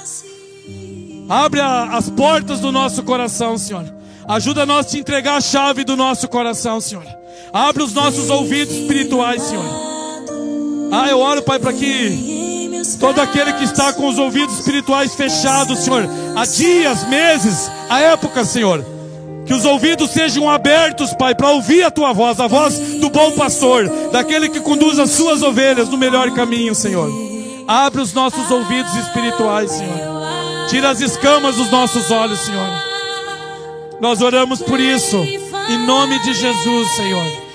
Abre 1.29 1.61
a, 1.61 1.97
as 1.97 2.09
portas 2.09 2.61
do 2.61 2.73
nosso 2.73 3.03
coração, 3.03 3.59
Senhor. 3.59 3.85
Ajuda 4.27 4.65
nós 4.65 4.87
a 4.87 4.89
te 4.89 4.99
entregar 4.99 5.37
a 5.37 5.41
chave 5.41 5.85
do 5.85 5.97
nosso 5.97 6.29
coração, 6.29 6.81
Senhor. 6.81 7.05
Abre 7.53 7.83
os 7.83 7.93
nossos 7.93 8.31
ouvidos 8.31 8.75
espirituais, 8.75 9.43
Senhor. 9.43 9.65
Ah, 10.91 11.09
eu 11.09 11.19
oro, 11.19 11.43
Pai, 11.43 11.59
para 11.59 11.73
que 11.73 12.83
todo 12.99 13.21
aquele 13.21 13.53
que 13.55 13.65
está 13.65 13.93
com 13.93 14.09
os 14.09 14.19
ouvidos 14.19 14.59
espirituais 14.59 15.15
fechados, 15.15 15.81
Senhor, 15.81 16.09
há 16.37 16.45
dias, 16.47 17.07
meses, 17.09 17.71
há 17.89 18.01
época, 18.01 18.45
Senhor. 18.45 18.85
Que 19.47 19.55
os 19.55 19.65
ouvidos 19.65 20.11
sejam 20.11 20.49
abertos, 20.49 21.15
Pai, 21.15 21.35
para 21.35 21.51
ouvir 21.51 21.83
a 21.83 21.91
tua 21.91 22.13
voz, 22.13 22.39
a 22.39 22.47
voz 22.47 22.79
do 23.01 23.09
bom 23.09 23.33
pastor, 23.33 23.89
daquele 24.13 24.49
que 24.49 24.61
conduz 24.61 24.99
as 24.99 25.11
suas 25.11 25.43
ovelhas 25.43 25.89
no 25.89 25.97
melhor 25.97 26.31
caminho, 26.33 26.75
Senhor. 26.75 27.11
Abre 27.67 28.03
os 28.03 28.13
nossos 28.13 28.51
ouvidos 28.51 28.95
espirituais, 28.95 29.71
Senhor. 29.71 30.18
Tira 30.69 30.91
as 30.91 31.01
escamas 31.01 31.57
dos 31.57 31.71
nossos 31.71 32.11
olhos, 32.11 32.41
Senhor. 32.41 32.69
Nós 34.01 34.21
oramos 34.21 34.61
por 34.61 34.79
isso, 34.79 35.17
em 35.17 35.87
nome 35.87 36.19
de 36.21 36.35
Jesus, 36.35 36.91
Senhor. 36.95 37.48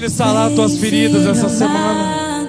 Ele 0.00 0.08
sarar 0.08 0.50
tuas 0.52 0.78
feridas 0.78 1.26
essa 1.26 1.46
semana. 1.50 2.48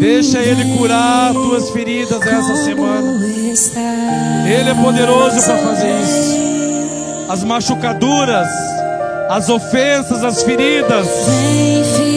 Deixa 0.00 0.40
Ele 0.40 0.76
curar 0.76 1.32
tuas 1.32 1.70
feridas 1.70 2.20
essa 2.20 2.56
semana. 2.64 3.24
Ele 4.44 4.68
é 4.68 4.74
poderoso 4.74 5.40
para 5.40 5.56
fazer 5.56 6.00
isso. 6.02 7.28
As 7.28 7.44
machucaduras, 7.44 8.48
as 9.30 9.48
ofensas, 9.48 10.24
as 10.24 10.42
feridas 10.42 11.06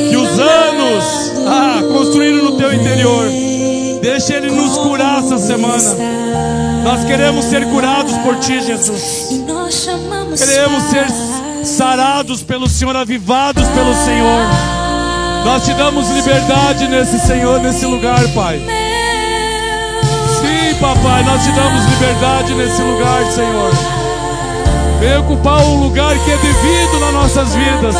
que 0.10 0.17
os 0.17 0.39
anos 0.39 1.06
ah, 1.47 1.84
construíram 1.93 2.45
no 2.45 2.58
teu 2.58 2.73
interior. 2.73 3.27
Deixa 4.01 4.34
Ele 4.34 4.49
nos 4.49 4.75
curar 4.80 5.19
essa 5.19 5.38
semana. 5.38 5.95
Nós 6.84 7.06
queremos 7.06 7.45
ser 7.45 7.63
curados 7.65 8.17
por 8.23 8.39
Ti, 8.39 8.60
Jesus. 8.60 9.27
Queremos 10.36 10.84
ser 10.86 11.06
sarados 11.63 12.41
pelo 12.41 12.67
Senhor, 12.67 12.95
avivados 12.95 13.67
pelo 13.69 13.93
Senhor. 13.93 14.41
Nós 15.45 15.65
te 15.65 15.74
damos 15.74 16.10
liberdade 16.10 16.88
nesse 16.88 17.19
Senhor, 17.19 17.60
nesse 17.62 17.86
lugar, 17.86 18.19
Pai. 18.34 18.60
Sim, 20.39 20.76
papai, 20.80 21.24
nós 21.24 21.43
te 21.43 21.52
damos 21.52 21.86
liberdade 21.86 22.54
nesse 22.54 22.82
lugar, 22.82 23.26
Senhor. 23.32 23.71
Vem 25.00 25.17
ocupar 25.17 25.63
o 25.63 25.76
lugar 25.78 26.15
que 26.15 26.32
é 26.32 26.38
devido 26.38 27.00
nas 27.00 27.13
nossas 27.13 27.56
vidas. 27.56 27.95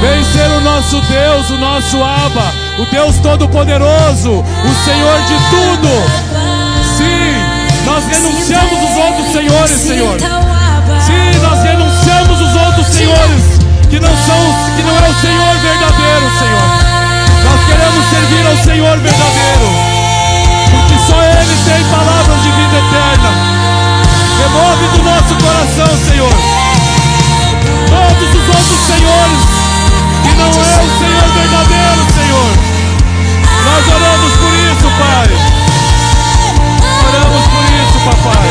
Vem 0.00 0.24
ser 0.32 0.50
o 0.50 0.60
nosso 0.60 1.00
Deus, 1.00 1.50
o 1.50 1.56
nosso 1.56 2.02
Abba, 2.02 2.52
o 2.78 2.84
Deus 2.90 3.16
Todo-Poderoso, 3.20 4.32
o 4.32 4.84
Senhor 4.84 5.20
de 5.22 5.34
tudo. 5.50 5.88
Sim, 6.98 7.86
nós 7.86 8.04
renunciamos 8.04 8.90
os 8.90 8.96
outros 8.96 9.32
senhores, 9.32 9.70
Senhor. 9.70 10.53
Senhores 12.94 13.58
que 13.90 13.98
não 13.98 14.14
são, 14.24 14.42
que 14.76 14.82
não 14.82 14.94
é 14.94 15.10
o 15.10 15.14
Senhor 15.18 15.54
verdadeiro, 15.58 16.26
Senhor. 16.38 16.68
Nós 17.42 17.60
queremos 17.66 18.04
servir 18.08 18.46
ao 18.46 18.56
Senhor 18.62 18.96
verdadeiro, 18.98 19.68
porque 20.70 20.96
só 21.06 21.18
Ele 21.18 21.56
tem 21.66 21.82
palavras 21.90 22.38
de 22.42 22.50
vida 22.54 22.76
eterna. 22.78 23.30
Remove 24.38 24.86
do 24.94 25.02
nosso 25.02 25.34
coração, 25.42 25.90
Senhor, 26.06 26.34
todos 27.90 28.30
os 28.30 28.46
outros 28.54 28.80
senhores 28.86 29.42
que 30.22 30.32
não 30.38 30.50
é 30.54 30.76
o 30.78 30.90
Senhor 30.94 31.26
verdadeiro, 31.34 32.02
Senhor. 32.14 32.50
Nós 33.64 33.82
oramos 33.90 34.32
por 34.38 34.54
isso, 34.70 34.86
Pai. 35.02 35.28
Oramos 37.08 37.42
por 37.50 37.64
isso, 37.74 37.96
papai. 38.06 38.50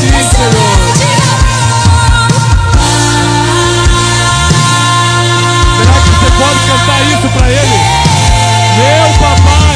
Sim, 0.00 0.26
Senhor. 0.36 0.89
Pode 6.40 6.60
cantar 6.60 7.02
isso 7.04 7.28
para 7.36 7.48
ele. 7.50 7.78
Meu 8.76 9.08
papai, 9.20 9.69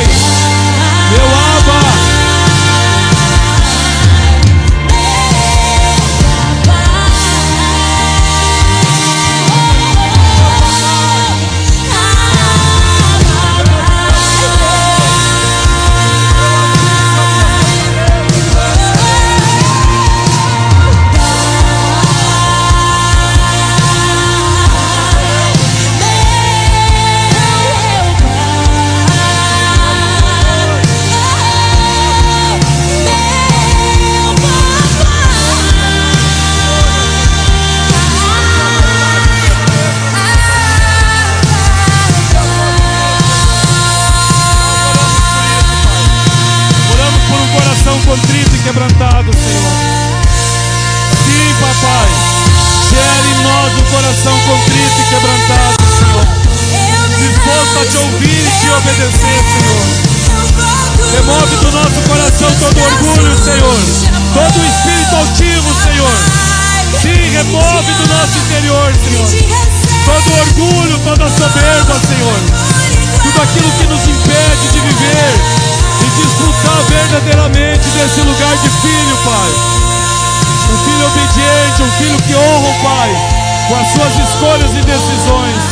com 83.68 83.74
as 83.76 83.86
suas 83.92 84.28
escolhas 84.28 84.70
e 84.72 84.82
decisões. 84.82 85.62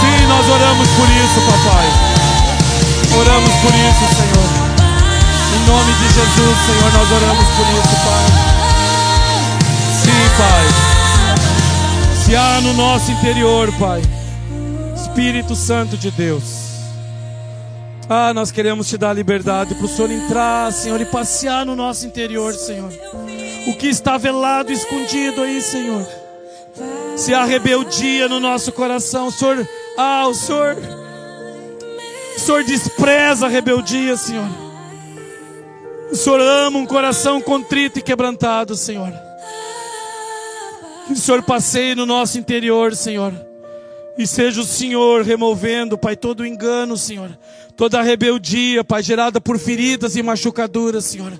Sim, 0.00 0.26
nós 0.28 0.48
oramos 0.48 0.88
por 0.88 1.08
isso, 1.08 1.40
papai. 1.50 2.10
por 3.62 3.74
isso, 3.74 4.04
Senhor. 4.16 4.70
Em 5.56 5.66
nome 5.66 5.92
de 5.92 6.14
Jesus, 6.14 6.58
Senhor, 6.66 6.92
nós 6.92 7.12
oramos 7.12 7.46
por 7.56 7.66
isso, 7.66 7.96
Pai. 8.04 8.26
Sim, 10.02 10.24
Pai. 10.38 10.66
Se 12.24 12.36
há 12.36 12.60
no 12.60 12.72
nosso 12.74 13.10
interior, 13.10 13.72
Pai, 13.78 14.02
Espírito 14.94 15.54
Santo 15.54 15.96
de 15.96 16.10
Deus. 16.10 16.70
Ah, 18.08 18.34
nós 18.34 18.50
queremos 18.50 18.88
te 18.88 18.98
dar 18.98 19.12
liberdade 19.12 19.74
para 19.74 19.84
o 19.84 19.88
Senhor 19.88 20.10
entrar, 20.10 20.72
Senhor, 20.72 21.00
e 21.00 21.04
passear 21.04 21.64
no 21.64 21.76
nosso 21.76 22.06
interior, 22.06 22.52
Senhor. 22.54 22.92
O 23.68 23.76
que 23.76 23.88
está 23.88 24.18
velado, 24.18 24.72
escondido 24.72 25.42
aí, 25.42 25.60
Senhor. 25.62 26.19
Se 27.16 27.34
há 27.34 27.44
rebeldia 27.44 28.28
no 28.28 28.40
nosso 28.40 28.72
coração, 28.72 29.26
o 29.26 29.30
Senhor, 29.30 29.68
ah, 29.96 30.26
o 30.26 30.34
Senhor, 30.34 30.76
o 32.36 32.40
Senhor 32.40 32.64
despreza 32.64 33.46
a 33.46 33.48
rebeldia, 33.48 34.16
Senhor. 34.16 34.48
O 36.10 36.16
Senhor 36.16 36.40
ama 36.40 36.78
um 36.78 36.86
coração 36.86 37.40
contrito 37.40 37.98
e 37.98 38.02
quebrantado, 38.02 38.74
Senhor. 38.74 39.12
Que 41.06 41.12
o 41.12 41.16
Senhor 41.16 41.42
passeie 41.42 41.94
no 41.94 42.06
nosso 42.06 42.38
interior, 42.38 42.96
Senhor. 42.96 43.32
E 44.18 44.26
seja 44.26 44.60
o 44.60 44.64
Senhor 44.64 45.22
removendo, 45.22 45.96
Pai, 45.96 46.16
todo 46.16 46.40
o 46.40 46.46
engano, 46.46 46.96
Senhor. 46.96 47.30
Toda 47.76 48.00
a 48.00 48.02
rebeldia, 48.02 48.82
Pai, 48.82 49.02
gerada 49.02 49.40
por 49.40 49.58
feridas 49.58 50.16
e 50.16 50.22
machucaduras, 50.22 51.04
Senhor. 51.04 51.32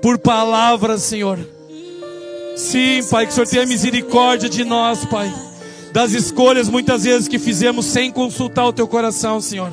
Por 0.00 0.18
palavras, 0.18 1.02
Senhor. 1.02 1.38
Sim, 2.60 3.02
Pai, 3.10 3.26
que 3.26 3.32
o 3.32 3.34
Senhor 3.34 3.46
tenha 3.48 3.66
misericórdia 3.66 4.48
de 4.48 4.64
nós, 4.64 5.04
Pai. 5.06 5.32
Das 5.92 6.12
escolhas 6.12 6.68
muitas 6.68 7.02
vezes 7.02 7.26
que 7.26 7.38
fizemos 7.38 7.86
sem 7.86 8.12
consultar 8.12 8.66
o 8.66 8.72
teu 8.72 8.86
coração, 8.86 9.40
Senhor. 9.40 9.72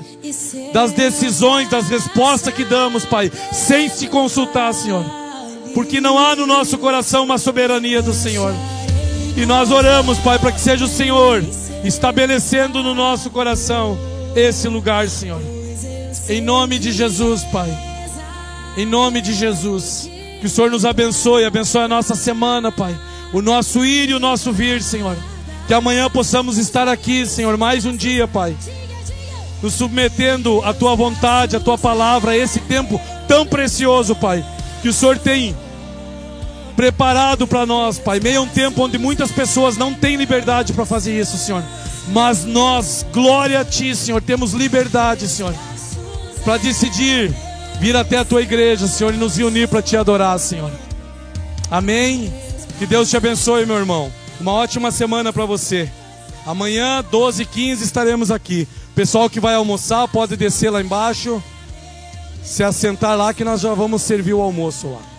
Das 0.73 0.93
decisões, 0.93 1.69
das 1.69 1.89
respostas 1.89 2.53
que 2.53 2.63
damos, 2.63 3.05
Pai, 3.05 3.31
sem 3.51 3.89
se 3.89 4.07
consultar, 4.07 4.73
Senhor. 4.73 5.03
Porque 5.73 6.01
não 6.01 6.17
há 6.17 6.35
no 6.35 6.47
nosso 6.47 6.77
coração 6.77 7.25
uma 7.25 7.37
soberania 7.37 8.01
do 8.01 8.13
Senhor. 8.13 8.53
E 9.35 9.45
nós 9.45 9.69
oramos, 9.69 10.17
Pai, 10.19 10.39
para 10.39 10.51
que 10.51 10.61
seja 10.61 10.85
o 10.85 10.87
Senhor 10.87 11.43
estabelecendo 11.83 12.81
no 12.81 12.95
nosso 12.95 13.29
coração 13.29 13.97
esse 14.35 14.67
lugar, 14.67 15.07
Senhor. 15.09 15.41
Em 16.29 16.41
nome 16.41 16.79
de 16.79 16.91
Jesus, 16.91 17.43
Pai. 17.51 17.69
Em 18.77 18.85
nome 18.85 19.21
de 19.21 19.33
Jesus. 19.33 20.16
Que 20.39 20.45
o 20.45 20.49
Senhor 20.49 20.69
nos 20.69 20.85
abençoe, 20.85 21.45
abençoe 21.45 21.83
a 21.83 21.87
nossa 21.87 22.15
semana, 22.15 22.71
Pai. 22.71 22.95
O 23.33 23.41
nosso 23.41 23.83
ir 23.83 24.09
e 24.09 24.13
o 24.13 24.19
nosso 24.19 24.51
vir, 24.51 24.81
Senhor. 24.81 25.17
Que 25.67 25.73
amanhã 25.73 26.09
possamos 26.09 26.57
estar 26.57 26.87
aqui, 26.87 27.25
Senhor, 27.25 27.57
mais 27.57 27.85
um 27.85 27.95
dia, 27.95 28.27
Pai. 28.27 28.55
Nos 29.61 29.73
submetendo 29.73 30.61
à 30.63 30.73
tua 30.73 30.95
vontade, 30.95 31.55
à 31.55 31.59
tua 31.59 31.77
palavra, 31.77 32.31
a 32.31 32.37
esse 32.37 32.59
tempo 32.61 33.01
tão 33.27 33.45
precioso, 33.45 34.15
Pai. 34.15 34.45
Que 34.81 34.89
o 34.89 34.93
Senhor 34.93 35.17
tem 35.17 35.55
preparado 36.75 37.47
para 37.47 37.65
nós, 37.65 37.97
Pai. 37.97 38.19
Meio 38.19 38.39
a 38.39 38.43
um 38.43 38.47
tempo 38.47 38.83
onde 38.83 38.99
muitas 38.99 39.31
pessoas 39.31 39.75
não 39.75 39.93
têm 39.93 40.15
liberdade 40.15 40.71
para 40.71 40.85
fazer 40.85 41.19
isso, 41.19 41.35
Senhor. 41.35 41.63
Mas 42.09 42.45
nós, 42.45 43.05
glória 43.11 43.59
a 43.59 43.65
Ti, 43.65 43.95
Senhor, 43.95 44.21
temos 44.21 44.53
liberdade, 44.53 45.27
Senhor, 45.27 45.53
para 46.45 46.57
decidir 46.57 47.35
vir 47.79 47.95
até 47.95 48.17
a 48.17 48.25
Tua 48.25 48.41
igreja, 48.41 48.87
Senhor, 48.87 49.13
e 49.13 49.17
nos 49.17 49.37
reunir 49.37 49.67
para 49.67 49.81
Te 49.81 49.95
adorar, 49.95 50.39
Senhor. 50.39 50.71
Amém. 51.69 52.33
Que 52.79 52.85
Deus 52.85 53.09
te 53.09 53.17
abençoe, 53.17 53.65
meu 53.65 53.77
irmão. 53.77 54.11
Uma 54.39 54.53
ótima 54.53 54.91
semana 54.91 55.33
para 55.33 55.45
você. 55.45 55.89
Amanhã, 56.45 57.03
12 57.11 57.43
h 57.43 57.51
15 57.51 57.83
estaremos 57.83 58.31
aqui. 58.31 58.67
Pessoal 58.95 59.29
que 59.29 59.39
vai 59.39 59.55
almoçar, 59.55 60.07
pode 60.07 60.37
descer 60.37 60.69
lá 60.69 60.81
embaixo, 60.81 61.43
se 62.43 62.63
assentar 62.63 63.17
lá 63.17 63.33
que 63.33 63.43
nós 63.43 63.61
já 63.61 63.73
vamos 63.73 64.01
servir 64.01 64.33
o 64.33 64.41
almoço 64.41 64.87
lá. 64.87 65.16